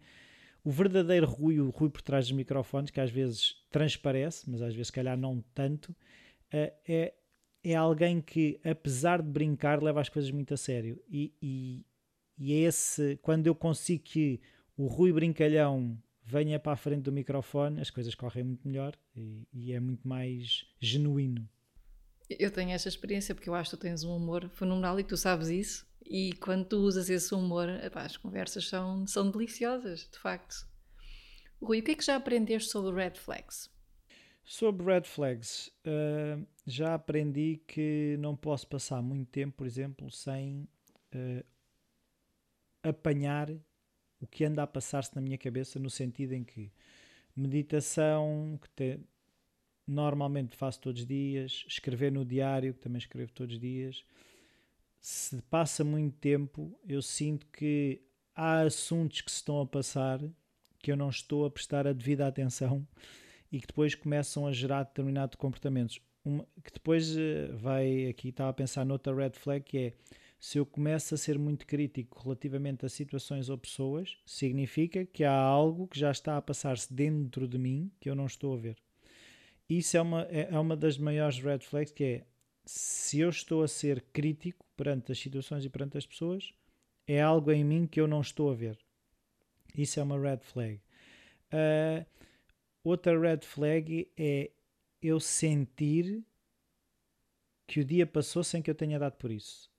[0.67, 4.75] o verdadeiro Rui, o Rui por trás dos microfones, que às vezes transparece, mas às
[4.75, 5.95] vezes, calhar, não tanto, uh,
[6.85, 7.13] é,
[7.63, 11.01] é alguém que, apesar de brincar, leva as coisas muito a sério.
[11.07, 11.85] E, e,
[12.37, 14.41] e é esse, quando eu consigo que
[14.75, 19.47] o Rui Brincalhão venha para a frente do microfone, as coisas correm muito melhor e,
[19.53, 21.47] e é muito mais genuíno.
[22.29, 25.15] Eu tenho essa experiência porque eu acho que tu tens um humor fenomenal e tu
[25.15, 25.86] sabes isso.
[26.09, 30.65] E quando tu usas esse humor, epá, as conversas são, são deliciosas, de facto.
[31.61, 33.69] Rui, o que é que já aprendeste sobre red flags?
[34.45, 40.65] Sobre red flags, uh, já aprendi que não posso passar muito tempo, por exemplo, sem
[41.13, 41.45] uh,
[42.81, 43.49] apanhar
[44.21, 46.71] o que anda a passar-se na minha cabeça, no sentido em que
[47.35, 48.99] meditação, que te,
[49.85, 54.05] normalmente faço todos os dias, escrever no diário, que também escrevo todos os dias.
[54.99, 58.01] Se passa muito tempo, eu sinto que
[58.35, 60.19] há assuntos que se estão a passar
[60.79, 62.87] que eu não estou a prestar a devida atenção
[63.51, 65.99] e que depois começam a gerar determinados comportamentos.
[66.23, 69.93] Uma, que depois eh, vai aqui, estava a pensar noutra red flag que é
[70.39, 75.33] se eu começo a ser muito crítico relativamente a situações ou pessoas, significa que há
[75.33, 78.77] algo que já está a passar-se dentro de mim que eu não estou a ver.
[79.69, 82.25] Isso é uma, é, é uma das maiores red flags que é
[82.67, 86.53] se eu estou a ser crítico perante as situações e perante as pessoas,
[87.07, 88.77] é algo em mim que eu não estou a ver.
[89.75, 90.81] Isso é uma red flag.
[91.51, 92.05] Uh,
[92.83, 94.51] outra red flag é
[95.01, 96.23] eu sentir
[97.65, 99.69] que o dia passou sem que eu tenha dado por isso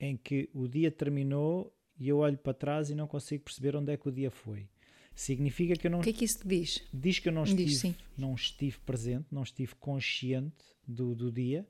[0.00, 3.92] em que o dia terminou e eu olho para trás e não consigo perceber onde
[3.92, 4.66] é que o dia foi.
[5.14, 6.00] Significa que eu não.
[6.00, 6.82] O que é que isso diz?
[6.94, 11.68] Diz que eu não estive, diz, não estive presente, não estive consciente do, do dia.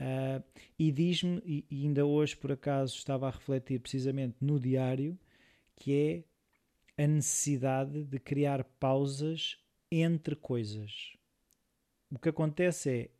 [0.00, 0.42] Uh,
[0.78, 5.18] e diz-me, e, e ainda hoje por acaso estava a refletir precisamente no diário,
[5.76, 6.24] que
[6.96, 9.58] é a necessidade de criar pausas
[9.90, 11.12] entre coisas.
[12.10, 13.10] O que acontece é,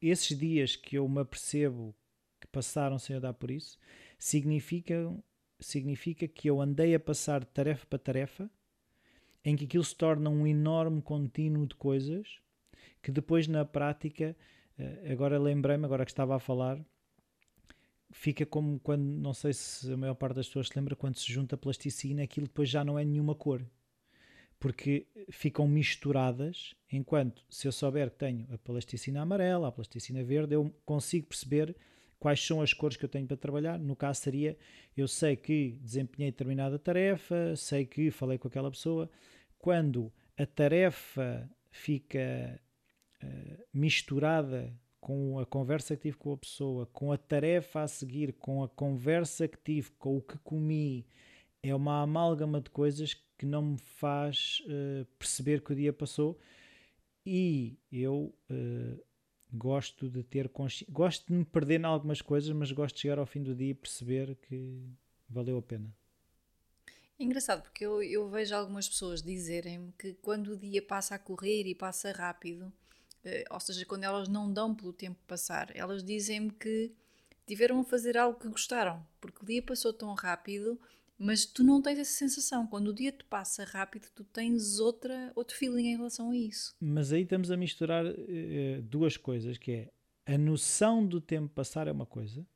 [0.00, 1.94] esses dias que eu me apercebo
[2.40, 3.76] que passaram sem eu dar por isso,
[4.18, 5.12] significa,
[5.58, 8.50] significa que eu andei a passar de tarefa para tarefa,
[9.44, 12.40] em que aquilo se torna um enorme contínuo de coisas
[13.02, 14.36] que depois na prática,
[15.10, 16.78] agora lembrei-me, agora que estava a falar,
[18.10, 21.32] fica como quando, não sei se a maior parte das pessoas se lembra, quando se
[21.32, 23.64] junta plasticina, aquilo depois já não é nenhuma cor.
[24.58, 30.54] Porque ficam misturadas, enquanto se eu souber que tenho a plasticina amarela, a plasticina verde,
[30.54, 31.74] eu consigo perceber
[32.18, 33.78] quais são as cores que eu tenho para trabalhar.
[33.78, 34.58] No caso seria,
[34.94, 39.10] eu sei que desempenhei determinada tarefa, sei que falei com aquela pessoa.
[39.58, 42.60] Quando a tarefa fica
[43.22, 48.34] uh, misturada com a conversa que tive com a pessoa, com a tarefa a seguir,
[48.34, 51.06] com a conversa que tive, com o que comi,
[51.62, 56.38] é uma amálgama de coisas que não me faz uh, perceber que o dia passou
[57.24, 59.02] e eu uh,
[59.52, 60.86] gosto de ter consciência.
[60.90, 63.70] Gosto de me perder em algumas coisas, mas gosto de chegar ao fim do dia
[63.70, 64.82] e perceber que
[65.28, 65.94] valeu a pena.
[67.18, 71.18] É engraçado porque eu, eu vejo algumas pessoas dizerem-me que quando o dia passa a
[71.18, 72.79] correr e passa rápido, eh,
[73.50, 76.92] ou seja, quando elas não dão pelo tempo passar, elas dizem-me que
[77.46, 80.78] tiveram a fazer algo que gostaram, porque o dia passou tão rápido
[81.22, 82.66] mas tu não tens essa sensação.
[82.66, 86.74] Quando o dia te passa rápido, tu tens outra, outro feeling em relação a isso.
[86.80, 89.90] Mas aí estamos a misturar uh, duas coisas, que é
[90.24, 92.46] a noção do tempo passar é uma coisa,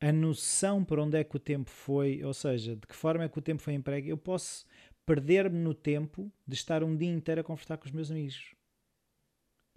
[0.00, 3.28] a noção para onde é que o tempo foi, ou seja, de que forma é
[3.28, 4.08] que o tempo foi emprego.
[4.08, 4.66] Eu posso
[5.06, 8.56] perder-me no tempo de estar um dia inteiro a conversar com os meus amigos.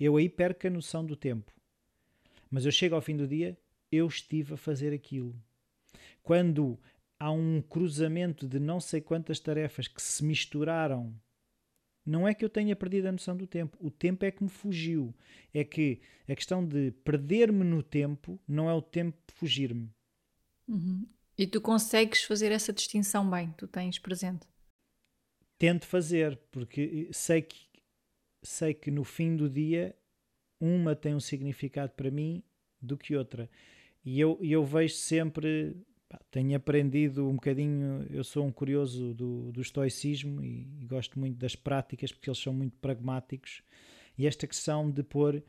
[0.03, 1.53] Eu aí perco a noção do tempo.
[2.49, 3.55] Mas eu chego ao fim do dia,
[3.91, 5.39] eu estive a fazer aquilo.
[6.23, 6.79] Quando
[7.19, 11.13] há um cruzamento de não sei quantas tarefas que se misturaram.
[12.03, 14.49] Não é que eu tenha perdido a noção do tempo, o tempo é que me
[14.49, 15.13] fugiu.
[15.53, 19.87] É que a questão de perder-me no tempo não é o tempo fugir-me.
[20.67, 21.05] Uhum.
[21.37, 24.47] E tu consegues fazer essa distinção bem, tu tens presente?
[25.59, 27.67] Tento fazer, porque sei que,
[28.41, 29.95] sei que no fim do dia
[30.59, 32.43] uma tem um significado para mim
[32.81, 33.49] do que outra.
[34.03, 35.75] E eu, eu vejo sempre
[36.29, 41.37] tenho aprendido um bocadinho, eu sou um curioso do, do estoicismo e, e, gosto muito
[41.37, 43.61] das práticas porque eles são muito pragmáticos
[44.17, 45.41] e esta questão de pôr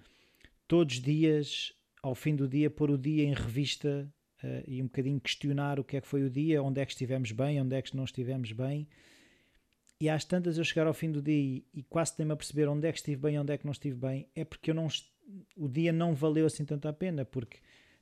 [0.68, 4.08] todos os dias, ao fim do dia, pôr o dia em revista
[4.42, 6.92] uh, e um bocadinho questionar o que é que foi o dia, onde é que
[6.92, 8.86] estivemos bem, onde é que não estivemos bem
[10.02, 12.66] e às tantas eu chegar ao fim do dia e, e quase tenho-me a perceber
[12.66, 14.88] onde é que estive bem, onde é que não estive bem, é porque eu não,
[15.56, 17.58] o dia não valeu assim tanto a pena, porque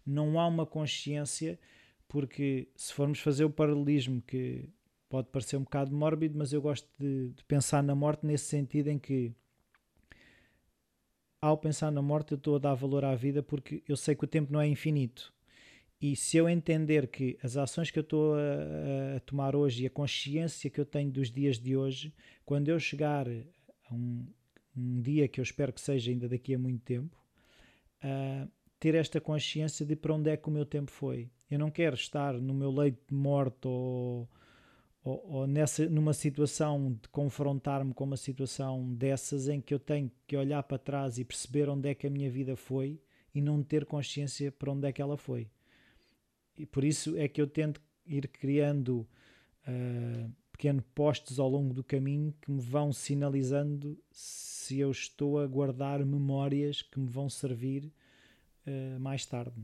[0.06, 1.60] não há uma consciência
[2.08, 4.66] porque se formos fazer o paralelismo que
[5.10, 8.88] pode parecer um bocado mórbido, mas eu gosto de, de pensar na morte nesse sentido
[8.88, 9.34] em que
[11.38, 14.24] ao pensar na morte eu estou a dar valor à vida porque eu sei que
[14.24, 15.34] o tempo não é infinito.
[16.00, 19.86] E se eu entender que as ações que eu estou a, a tomar hoje e
[19.86, 22.14] a consciência que eu tenho dos dias de hoje,
[22.46, 24.26] quando eu chegar a um,
[24.74, 27.14] um dia que eu espero que seja ainda daqui a muito tempo,
[28.02, 31.30] uh, ter esta consciência de para onde é que o meu tempo foi.
[31.50, 34.26] Eu não quero estar no meu leito de morte ou,
[35.04, 40.10] ou, ou nessa, numa situação de confrontar-me com uma situação dessas em que eu tenho
[40.26, 43.02] que olhar para trás e perceber onde é que a minha vida foi
[43.34, 45.50] e não ter consciência para onde é que ela foi.
[46.60, 49.08] E por isso é que eu tento ir criando
[49.66, 55.46] uh, pequenos postes ao longo do caminho que me vão sinalizando se eu estou a
[55.46, 57.90] guardar memórias que me vão servir
[58.66, 59.54] uh, mais tarde.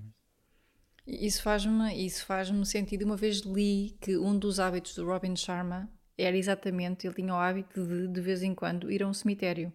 [1.06, 3.04] Isso faz-me isso faz sentido.
[3.04, 7.36] Uma vez li que um dos hábitos do Robin Sharma era exatamente, ele tinha o
[7.36, 9.72] hábito de, de vez em quando, ir a um cemitério.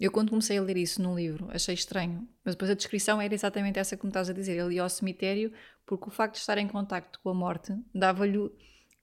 [0.00, 3.34] Eu, quando comecei a ler isso num livro, achei estranho, mas depois a descrição era
[3.34, 4.56] exatamente essa que me estás a dizer.
[4.56, 5.52] Ele ia ao cemitério
[5.88, 8.50] porque o facto de estar em contacto com a morte dava-lhe,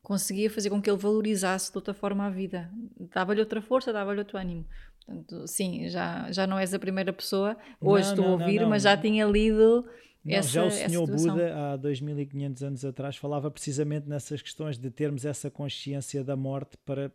[0.04, 2.72] conseguia fazer com que ele valorizasse de outra forma a vida,
[3.12, 4.66] dava-lhe outra força, dava-lhe outro ânimo.
[5.04, 8.62] Portanto, sim, já, já não és a primeira pessoa, hoje não, estou não, a ouvir,
[8.62, 9.84] não, mas já tinha lido
[10.24, 14.92] não, essa, já o senhor Buda, há 2500 anos atrás, falava precisamente nessas questões de
[14.92, 17.12] termos essa consciência da morte para,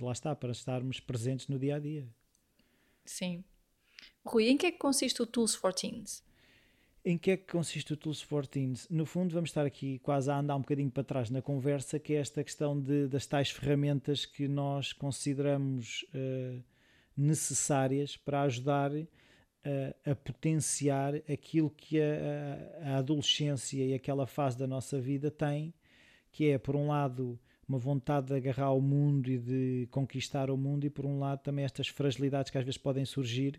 [0.00, 2.08] lá está, para estarmos presentes no dia a dia.
[3.04, 3.44] Sim.
[4.24, 6.22] Rui, em que é que consiste o Tools for Teens?
[7.02, 8.86] Em que é que consiste o Tools for Teens?
[8.90, 12.12] No fundo, vamos estar aqui quase a andar um bocadinho para trás na conversa, que
[12.12, 16.62] é esta questão de, das tais ferramentas que nós consideramos uh,
[17.16, 24.66] necessárias para ajudar a, a, potenciar aquilo que a, a, adolescência e aquela fase da
[24.66, 25.72] nossa vida tem,
[26.30, 30.56] que é, por um lado, uma vontade de agarrar ao mundo e de conquistar o
[30.56, 33.58] mundo, e por um lado, também estas fragilidades que às vezes podem surgir,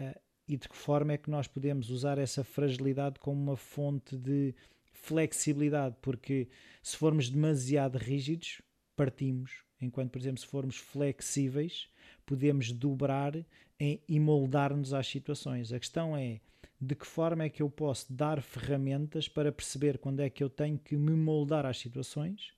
[0.00, 4.16] uh, e de que forma é que nós podemos usar essa fragilidade como uma fonte
[4.16, 4.54] de
[4.92, 6.48] flexibilidade, porque
[6.82, 8.60] se formos demasiado rígidos,
[8.96, 11.88] partimos, enquanto, por exemplo, se formos flexíveis,
[12.24, 13.34] podemos dobrar
[13.80, 15.72] e moldar-nos às situações.
[15.72, 16.40] A questão é
[16.80, 20.50] de que forma é que eu posso dar ferramentas para perceber quando é que eu
[20.50, 22.52] tenho que me moldar às situações,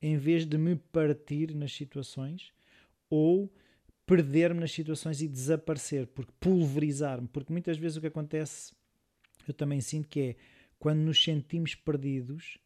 [0.00, 2.52] em vez de me partir nas situações
[3.08, 3.52] ou
[4.06, 8.72] perder-me nas situações e desaparecer, porque pulverizar-me, porque muitas vezes o que acontece,
[9.48, 10.36] eu também sinto que é
[10.78, 12.58] quando nos sentimos perdidos,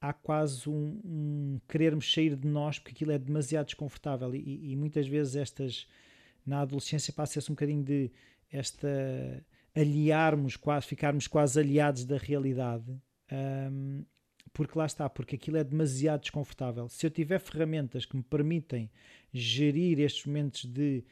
[0.00, 4.76] há quase um, um querermos sair de nós porque aquilo é demasiado desconfortável e, e
[4.76, 5.86] muitas vezes estas
[6.44, 8.10] na adolescência passa-se um bocadinho de
[8.50, 8.88] esta
[9.74, 12.90] aliarmos, quase, ficarmos quase aliados da realidade,
[13.70, 14.04] um,
[14.52, 16.88] porque lá está, porque aquilo é demasiado desconfortável.
[16.88, 18.90] Se eu tiver ferramentas que me permitem
[19.38, 21.04] gerir estes momentos de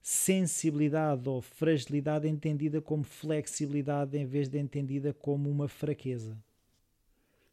[0.00, 6.36] sensibilidade ou fragilidade entendida como flexibilidade em vez de entendida como uma fraqueza.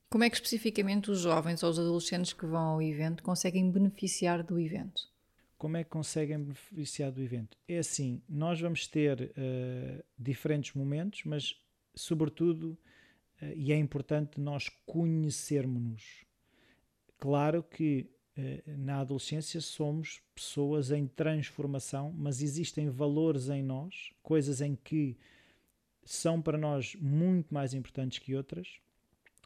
[0.09, 4.41] Como é que especificamente os jovens ou os adolescentes que vão ao evento conseguem beneficiar
[4.41, 5.09] do evento?
[5.59, 7.57] como é que conseguem beneficiar do evento?
[7.67, 11.61] É assim, nós vamos ter uh, diferentes momentos, mas
[11.93, 12.77] sobretudo,
[13.41, 16.23] uh, e é importante nós conhecermos-nos.
[17.19, 18.09] Claro que
[18.65, 25.17] na adolescência somos pessoas em transformação, mas existem valores em nós, coisas em que
[26.03, 28.79] são para nós muito mais importantes que outras,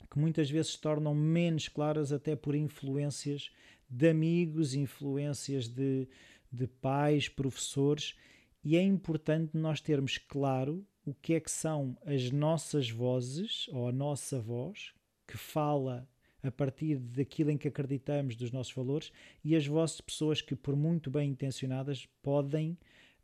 [0.10, 3.52] que muitas vezes se tornam menos claras até por influências
[3.90, 6.08] de amigos, influências de,
[6.52, 8.16] de pais, professores,
[8.64, 13.90] e é importante nós termos claro o que é que são as nossas vozes, ou
[13.90, 14.94] a nossa voz,
[15.28, 16.08] que fala
[16.44, 19.12] a partir daquilo em que acreditamos, dos nossos valores,
[19.44, 22.78] e as de pessoas que, por muito bem intencionadas, podem,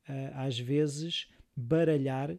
[0.08, 2.32] eh, às vezes, baralhar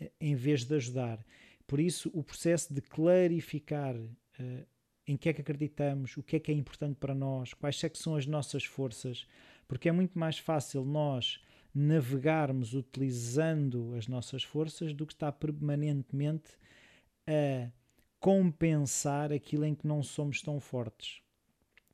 [0.00, 1.24] eh, em vez de ajudar.
[1.66, 4.66] Por isso, o processo de clarificar uh,
[5.06, 7.88] em que é que acreditamos, o que é que é importante para nós, quais é
[7.98, 9.26] são as nossas forças,
[9.66, 11.40] porque é muito mais fácil nós
[11.74, 16.52] navegarmos utilizando as nossas forças do que estar permanentemente
[17.26, 17.70] a
[18.20, 21.20] compensar aquilo em que não somos tão fortes.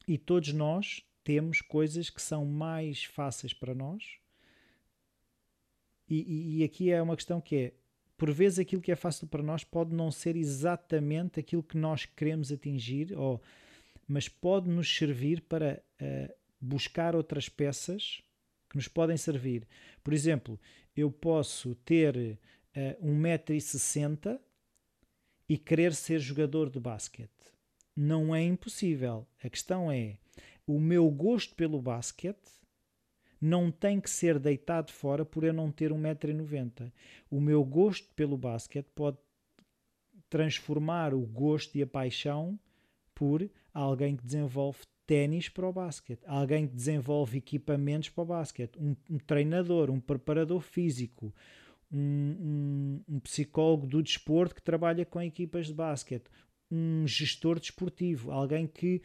[0.07, 4.19] E todos nós temos coisas que são mais fáceis para nós.
[6.09, 7.73] E, e, e aqui é uma questão que é
[8.23, 12.05] por vezes aquilo que é fácil para nós pode não ser exatamente aquilo que nós
[12.05, 13.43] queremos atingir, ou,
[14.07, 18.23] mas pode nos servir para uh, buscar outras peças
[18.71, 19.67] que nos podem servir.
[20.05, 20.61] Por exemplo,
[20.97, 24.39] eu posso ter uh, 1,60m
[25.53, 27.53] e querer ser jogador de basquete.
[27.95, 29.27] não é impossível.
[29.45, 30.17] A questão é:
[30.67, 32.51] o meu gosto pelo basquete
[33.39, 36.91] não tem que ser deitado fora por eu não ter 1,90m.
[37.31, 39.19] O meu gosto pelo basquete pode
[40.31, 42.59] transformar o gosto e a paixão
[43.15, 48.79] por alguém que desenvolve ténis para o basquete, alguém que desenvolve equipamentos para o basquete,
[48.79, 51.35] um, um treinador, um preparador físico,
[51.93, 51.99] um,
[53.09, 56.25] um, um, psicólogo do desporto que trabalha com equipas de basquete,
[56.71, 59.03] um gestor desportivo, alguém que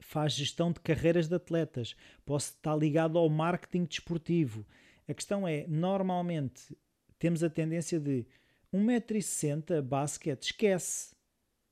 [0.00, 1.94] faz gestão de carreiras de atletas,
[2.24, 4.66] posso estar ligado ao marketing desportivo.
[5.08, 6.76] A questão é, normalmente
[7.18, 8.26] temos a tendência de
[8.74, 11.14] 1,60m basquete, esquece.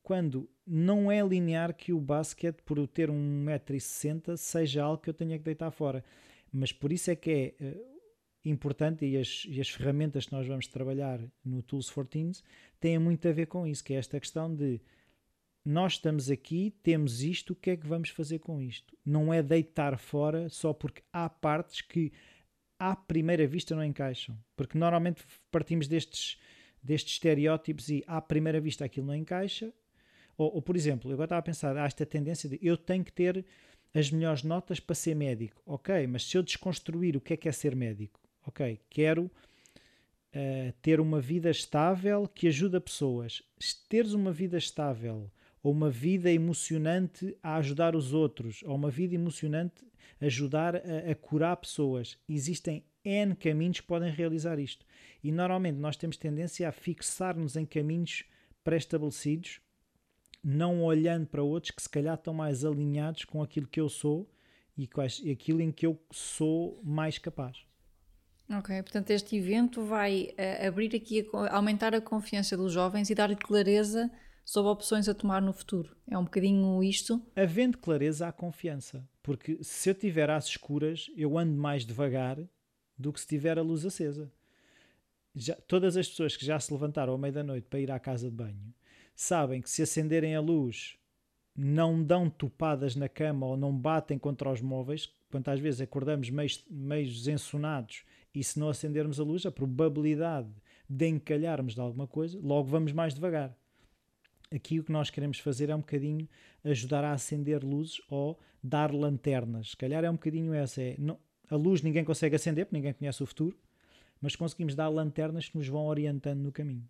[0.03, 5.39] Quando não é linear que o basquete, por ter 1,60m, seja algo que eu tenha
[5.39, 6.05] que deitar fora.
[6.53, 8.00] Mas por isso é que é uh,
[8.45, 12.43] importante e as, e as ferramentas que nós vamos trabalhar no Tools for Teens
[12.79, 14.81] têm muito a ver com isso, que é esta questão de
[15.65, 18.97] nós estamos aqui, temos isto, o que é que vamos fazer com isto?
[19.05, 22.13] Não é deitar fora só porque há partes que
[22.79, 24.39] à primeira vista não encaixam.
[24.57, 26.39] Porque normalmente partimos destes,
[26.83, 29.71] destes estereótipos e à primeira vista aquilo não encaixa.
[30.39, 33.05] Ou, ou por exemplo, eu agora estava a pensar, há esta tendência de eu tenho
[33.05, 33.45] que ter
[33.93, 35.61] as melhores notas para ser médico.
[35.67, 40.73] Ok, mas se eu desconstruir o que é que é ser médico, ok, quero uh,
[40.83, 43.43] ter uma vida estável que ajuda pessoas.
[43.89, 45.31] Teres uma vida estável
[45.63, 49.85] ou uma vida emocionante a ajudar os outros, ou uma vida emocionante
[50.21, 52.19] a ajudar a, a curar pessoas.
[52.29, 54.85] Existem N caminhos que podem realizar isto.
[55.23, 58.25] E normalmente nós temos tendência a fixar-nos em caminhos
[58.65, 59.61] pré-estabelecidos,
[60.43, 64.31] não olhando para outros que se calhar estão mais alinhados com aquilo que eu sou
[64.77, 64.89] e
[65.31, 67.70] aquilo em que eu sou mais capaz.
[68.59, 73.37] Ok, portanto este evento vai uh, abrir aqui, aumentar a confiança dos jovens e dar-lhe
[73.37, 74.11] clareza
[74.45, 75.97] sobre opções a tomar no futuro.
[76.11, 77.23] É um bocadinho isto.
[77.37, 79.09] Havendo clareza, há confiança.
[79.23, 82.39] Porque se eu tiver às escuras, eu ando mais devagar
[82.99, 84.33] do que se tiver a luz acesa.
[85.35, 88.01] Já, todas as pessoas que já se levantaram à meia da noite para ir à
[88.01, 88.75] casa de banho
[89.15, 90.97] sabem que se acenderem a luz
[91.55, 95.09] não dão topadas na cama ou não batem contra os móveis.
[95.31, 98.03] Quantas vezes acordamos meio, meio ensonados
[98.35, 100.51] e se não acendermos a luz, a probabilidade
[100.89, 103.57] de encalharmos de alguma coisa, logo vamos mais devagar
[104.51, 106.29] aqui o que nós queremos fazer é um bocadinho
[106.65, 109.71] ajudar a acender luzes ou dar lanternas.
[109.71, 110.83] Se calhar é um bocadinho essa.
[110.83, 111.19] É, não,
[111.49, 113.57] a luz ninguém consegue acender, porque ninguém conhece o futuro,
[114.21, 116.87] mas conseguimos dar lanternas que nos vão orientando no caminho.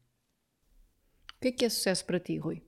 [1.36, 2.62] O que é que é sucesso para ti, Rui?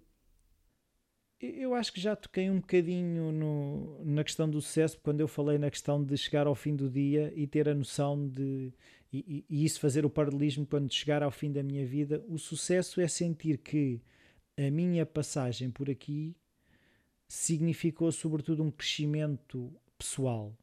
[1.43, 5.59] Eu acho que já toquei um bocadinho no, na questão do sucesso quando eu falei
[5.59, 8.72] na questão de chegar ao fim do dia e ter a noção de.
[9.12, 12.24] E, e, isso fazer o paralelismo quando chegar ao fim da minha vida.
[12.28, 14.01] O sucesso é sentir que
[14.57, 16.36] a minha passagem por aqui
[17.26, 20.57] significou sobretudo um crescimento pessoal,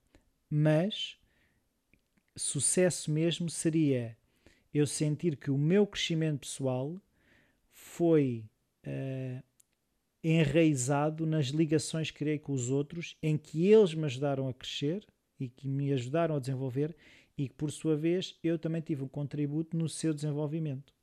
[0.49, 1.17] mas
[2.37, 4.17] sucesso mesmo seria
[4.73, 7.01] eu sentir que o meu crescimento pessoal
[7.69, 8.45] foi
[8.85, 9.43] uh,
[10.23, 15.05] enraizado nas ligações que criei com os outros, em que eles me ajudaram a crescer
[15.39, 16.95] e que me ajudaram a desenvolver,
[17.37, 20.93] e que por sua vez eu também tive um contributo no seu desenvolvimento.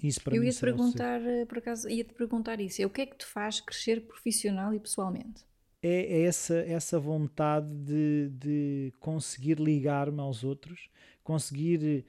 [0.00, 2.82] Isso para eu ia te perguntar, eh, por acaso, ia te perguntar isso.
[2.82, 5.44] É o que é que te faz crescer profissional e pessoalmente?
[5.82, 10.90] É, é essa, essa vontade de, de conseguir ligar-me aos outros,
[11.24, 12.04] conseguir.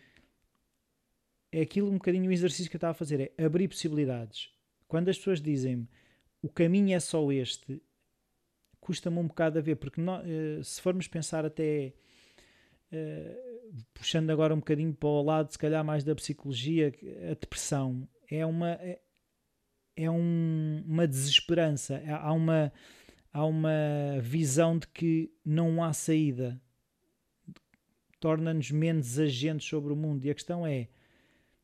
[1.52, 4.52] É aquilo um bocadinho o exercício que eu estava a fazer, é abrir possibilidades.
[4.88, 5.88] Quando as pessoas dizem-me
[6.48, 7.82] o caminho é só este,
[8.80, 11.94] custa-me um bocado a ver, porque nós, eh, se formos pensar até
[12.94, 16.94] uh, puxando agora um bocadinho para o lado, se calhar mais da psicologia,
[17.30, 19.02] a depressão é uma é,
[19.98, 22.72] é um, uma desesperança, é, há uma
[23.34, 26.62] há uma visão de que não há saída,
[28.22, 30.24] torna-nos menos agentes sobre o mundo.
[30.24, 30.88] E a questão é: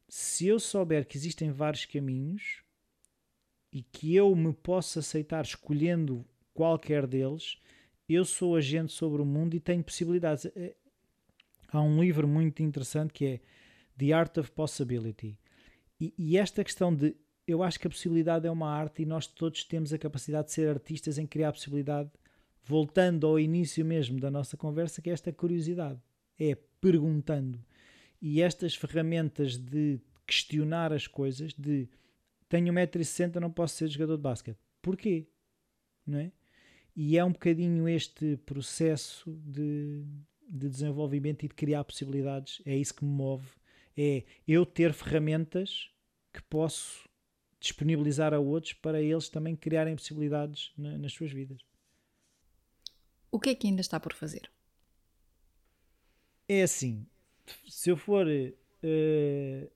[0.10, 2.63] se eu souber que existem vários caminhos
[3.74, 7.58] e que eu me posso aceitar escolhendo qualquer deles,
[8.08, 10.46] eu sou agente sobre o mundo e tenho possibilidades.
[10.56, 10.76] É,
[11.70, 13.40] há um livro muito interessante que é
[13.98, 15.36] The Art of Possibility.
[16.00, 17.16] E, e, esta questão de
[17.48, 20.54] eu acho que a possibilidade é uma arte e nós todos temos a capacidade de
[20.54, 22.12] ser artistas em criar a possibilidade,
[22.64, 26.00] voltando ao início mesmo da nossa conversa, que é esta curiosidade.
[26.40, 27.60] É perguntando.
[28.22, 31.90] E estas ferramentas de questionar as coisas, de
[32.54, 34.60] tenho 1,60m, não posso ser jogador de basquete.
[34.82, 35.28] Porquê?
[36.06, 36.32] Não é?
[36.96, 40.06] E é um bocadinho este processo de
[40.54, 42.62] de desenvolvimento e de criar possibilidades.
[42.66, 43.48] É isso que me move.
[43.98, 45.90] É eu ter ferramentas
[46.32, 47.10] que posso
[47.60, 51.60] disponibilizar a outros para eles também criarem possibilidades na, nas suas vidas.
[53.32, 54.52] O que é que ainda está por fazer?
[56.48, 57.06] É assim,
[57.68, 58.28] se eu for.
[58.28, 59.72] Uh,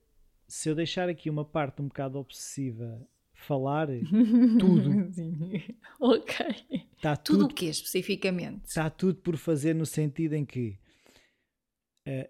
[0.48, 3.88] se eu deixar aqui uma parte um bocado obsessiva falar,
[4.58, 4.90] tudo.
[6.00, 6.36] Ok.
[7.00, 8.66] Tá tudo, tudo o quê, especificamente?
[8.66, 10.78] Está tudo por fazer no sentido em que
[12.06, 12.28] uh,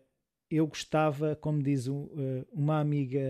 [0.50, 2.14] eu gostava, como diz uh,
[2.50, 3.20] uma amiga,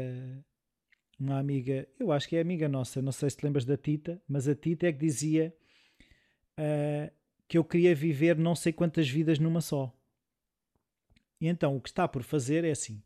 [1.18, 4.20] uma amiga, eu acho que é amiga nossa, não sei se te lembras da Tita,
[4.28, 5.54] mas a Tita é que dizia
[6.58, 7.12] uh,
[7.46, 9.92] que eu queria viver não sei quantas vidas numa só.
[11.40, 13.02] E então o que está por fazer é assim: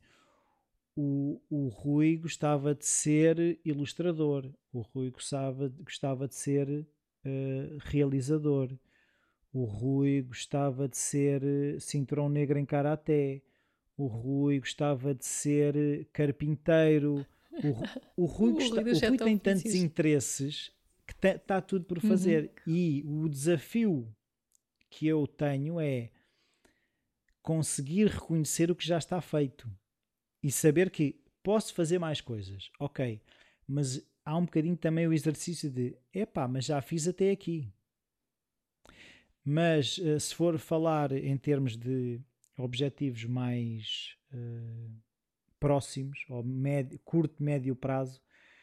[0.96, 8.70] o, o Rui gostava de ser ilustrador, o Rui gostava, gostava de ser uh, realizador,
[9.52, 13.42] o Rui gostava de ser uh, cinturão negro em karaté,
[13.96, 17.26] o Rui gostava de ser carpinteiro.
[18.16, 20.72] O, o Rui, gosta, o Rui tem tantos interesses
[21.06, 22.50] que está tudo por fazer.
[22.66, 22.74] Uhum.
[22.74, 24.14] E o desafio
[24.90, 26.10] que eu tenho é
[27.42, 29.70] conseguir reconhecer o que já está feito
[30.42, 33.20] e saber que posso fazer mais coisas, ok,
[33.66, 37.72] mas há um bocadinho também o exercício de epá, mas já fiz até aqui.
[39.44, 42.20] Mas uh, se for falar em termos de
[42.56, 44.94] objetivos mais uh,
[45.58, 48.20] próximos, ou médio, curto, médio prazo,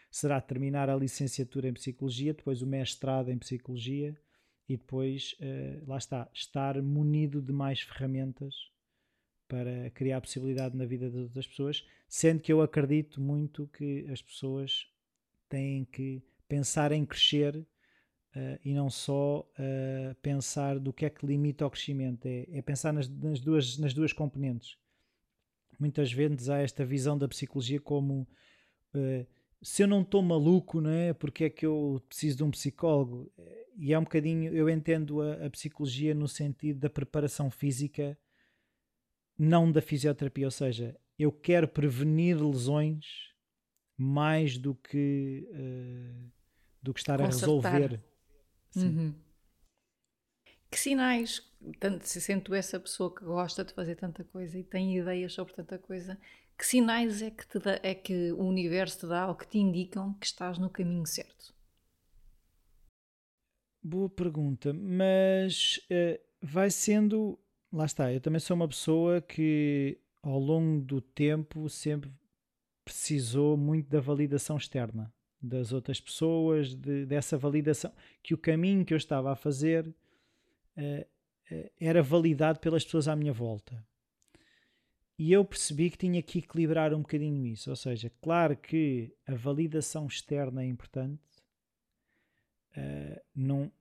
[0.10, 4.18] será terminar a licenciatura em Psicologia, depois o mestrado em Psicologia
[4.68, 8.56] e depois, uh, lá está, estar munido de mais ferramentas
[9.50, 14.22] para criar possibilidade na vida das outras pessoas, sendo que eu acredito muito que as
[14.22, 14.88] pessoas
[15.50, 21.26] têm que pensar em crescer uh, e não só uh, pensar do que é que
[21.26, 24.78] limita o crescimento, é, é pensar nas, nas, duas, nas duas componentes.
[25.80, 28.28] Muitas vezes há esta visão da psicologia como
[28.94, 29.28] uh,
[29.64, 31.12] se eu não estou maluco, não é?
[31.12, 33.32] Porque é que eu preciso de um psicólogo?
[33.76, 38.16] E é um bocadinho, eu entendo a, a psicologia no sentido da preparação física
[39.40, 43.06] não da fisioterapia, ou seja, eu quero prevenir lesões
[43.98, 46.32] mais do que uh,
[46.82, 47.68] do que estar Consertar.
[47.68, 48.04] a resolver.
[48.76, 49.16] Uhum.
[50.70, 51.42] Que sinais,
[51.80, 55.54] tanto se sento essa pessoa que gosta de fazer tanta coisa e tem ideias sobre
[55.54, 56.20] tanta coisa,
[56.58, 59.58] que sinais é que, te dá, é que o universo te dá ou que te
[59.58, 61.54] indicam que estás no caminho certo?
[63.82, 67.40] Boa pergunta, mas uh, vai sendo
[67.72, 72.12] lá está, eu também sou uma pessoa que ao longo do tempo sempre
[72.84, 78.94] precisou muito da validação externa das outras pessoas, de, dessa validação, que o caminho que
[78.94, 81.02] eu estava a fazer uh,
[81.52, 83.86] uh, era validado pelas pessoas à minha volta.
[85.18, 87.70] E eu percebi que tinha que equilibrar um bocadinho isso.
[87.70, 91.22] Ou seja, claro que a validação externa é importante,
[92.78, 93.72] uh, não,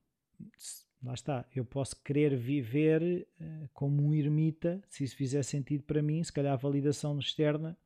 [1.03, 6.03] lá está, eu posso querer viver uh, como um ermita, se isso fizer sentido para
[6.03, 7.79] mim, se calhar a validação externa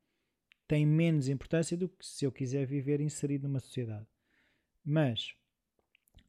[0.67, 4.07] tem menos importância do que se eu quiser viver inserido numa sociedade.
[4.83, 5.35] Mas,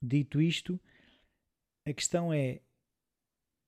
[0.02, 0.78] dito isto,
[1.86, 2.60] a questão é,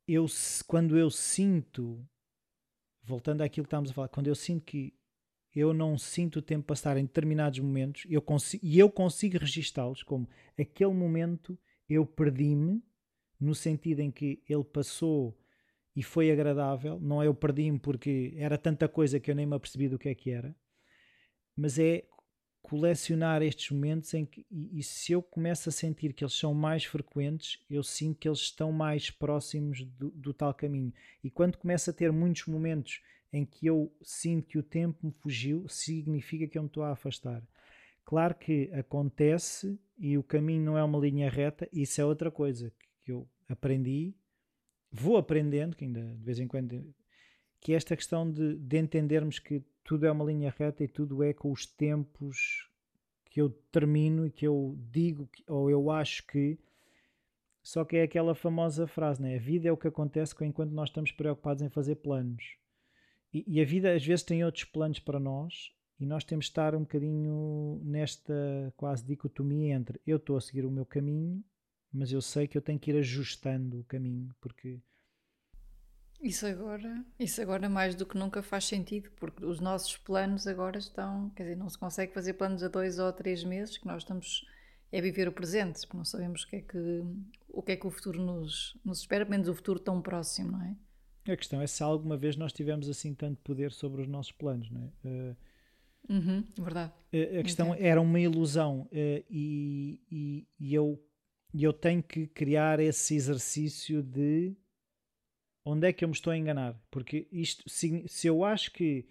[0.07, 0.27] eu,
[0.67, 2.07] quando eu sinto,
[3.03, 4.95] voltando àquilo que estávamos a falar, quando eu sinto que
[5.55, 10.03] eu não sinto o tempo passar em determinados momentos eu consigo, e eu consigo registá-los
[10.03, 11.59] como aquele momento
[11.89, 12.83] eu perdi-me
[13.41, 15.37] no sentido em que ele passou
[15.95, 17.01] e foi agradável.
[17.01, 20.09] Não é eu perdi-me porque era tanta coisa que eu nem me apercebi do que
[20.09, 20.55] é que era,
[21.57, 22.05] mas é
[22.61, 26.53] colecionar estes momentos em que, e, e, se eu começo a sentir que eles são
[26.53, 30.93] mais frequentes, eu sinto que eles estão mais próximos do, do tal caminho.
[31.23, 33.01] E quando começo a ter muitos momentos
[33.33, 36.91] em que eu sinto que o tempo me fugiu, significa que eu me estou a
[36.91, 37.41] afastar.
[38.05, 42.73] Claro que acontece e o caminho não é uma linha reta, isso é outra coisa
[43.07, 44.13] que eu aprendi,
[44.91, 46.93] vou aprendendo, que ainda de vez em quando,
[47.61, 51.23] que é esta questão de, de entendermos que tudo é uma linha reta e tudo
[51.23, 52.69] é com os tempos
[53.27, 56.59] que eu termino e que eu digo ou eu acho que
[57.63, 59.37] só que é aquela famosa frase, né?
[59.37, 62.57] A vida é o que acontece enquanto nós estamos preocupados em fazer planos.
[63.33, 66.51] E, e, a vida às vezes tem outros planos para nós e nós temos de
[66.51, 71.43] estar um bocadinho nesta quase dicotomia entre eu estou a seguir o meu caminho
[71.93, 74.81] mas eu sei que eu tenho que ir ajustando o caminho porque
[76.21, 80.79] isso agora, isso agora mais do que nunca faz sentido, porque os nossos planos agora
[80.79, 84.03] estão, quer dizer, não se consegue fazer planos a dois ou três meses, que nós
[84.03, 84.45] estamos
[84.91, 87.03] é viver o presente, porque não sabemos o que é que
[87.49, 90.63] o que é que o futuro nos, nos espera, menos o futuro tão próximo, não
[90.63, 91.33] é?
[91.33, 94.71] A questão é se alguma vez nós tivemos assim tanto poder sobre os nossos planos,
[94.71, 95.09] não é?
[95.09, 95.37] Uh,
[96.09, 96.93] Uhum, verdade.
[97.13, 101.03] A, a questão era uma ilusão uh, e, e, e, eu,
[101.55, 104.55] eu tenho que criar esse exercício de
[105.65, 106.81] onde é que eu me estou a enganar.
[106.91, 109.07] Porque isto, se, se eu acho que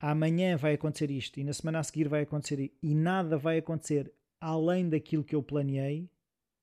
[0.00, 4.12] amanhã vai acontecer isto e na semana a seguir vai acontecer e nada vai acontecer
[4.40, 6.08] além daquilo que eu planeei,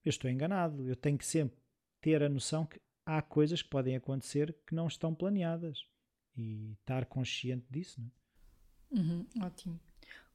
[0.04, 0.86] eu estou enganado.
[0.88, 1.58] Eu tenho que sempre
[2.00, 5.84] ter a noção que há coisas que podem acontecer que não estão planeadas
[6.36, 8.00] e estar consciente disso.
[8.00, 9.00] Não é?
[9.00, 9.80] Uhum, ótimo.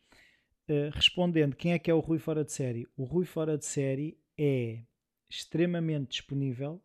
[0.71, 2.89] Uh, respondendo, quem é que é o Rui Fora de Série?
[2.97, 4.81] O Rui Fora de Série é
[5.29, 6.83] extremamente disponível,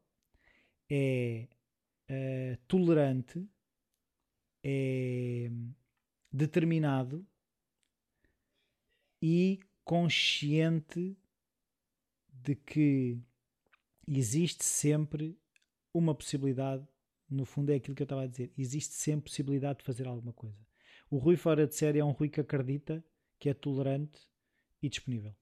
[0.93, 1.47] é
[2.09, 3.47] uh, tolerante,
[4.61, 5.49] é
[6.29, 7.25] determinado
[9.21, 11.17] e consciente
[12.33, 13.17] de que
[14.05, 15.39] existe sempre
[15.93, 16.85] uma possibilidade,
[17.29, 20.33] no fundo é aquilo que eu estava a dizer, existe sempre possibilidade de fazer alguma
[20.33, 20.59] coisa.
[21.09, 23.03] O Rui fora de série é um Rui que acredita,
[23.39, 24.19] que é tolerante
[24.81, 25.33] e disponível.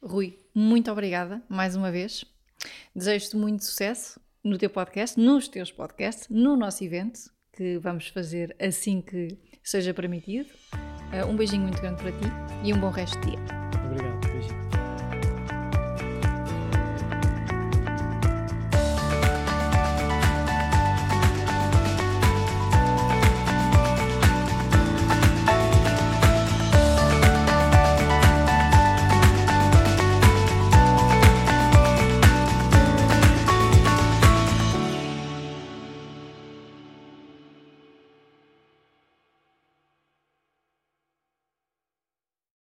[0.00, 2.24] Rui, muito obrigada mais uma vez.
[2.94, 7.18] Desejo-te muito sucesso no teu podcast, nos teus podcasts, no nosso evento
[7.52, 10.48] que vamos fazer assim que seja permitido.
[11.12, 12.28] Uh, um beijinho muito grande para ti
[12.64, 13.65] e um bom resto de dia.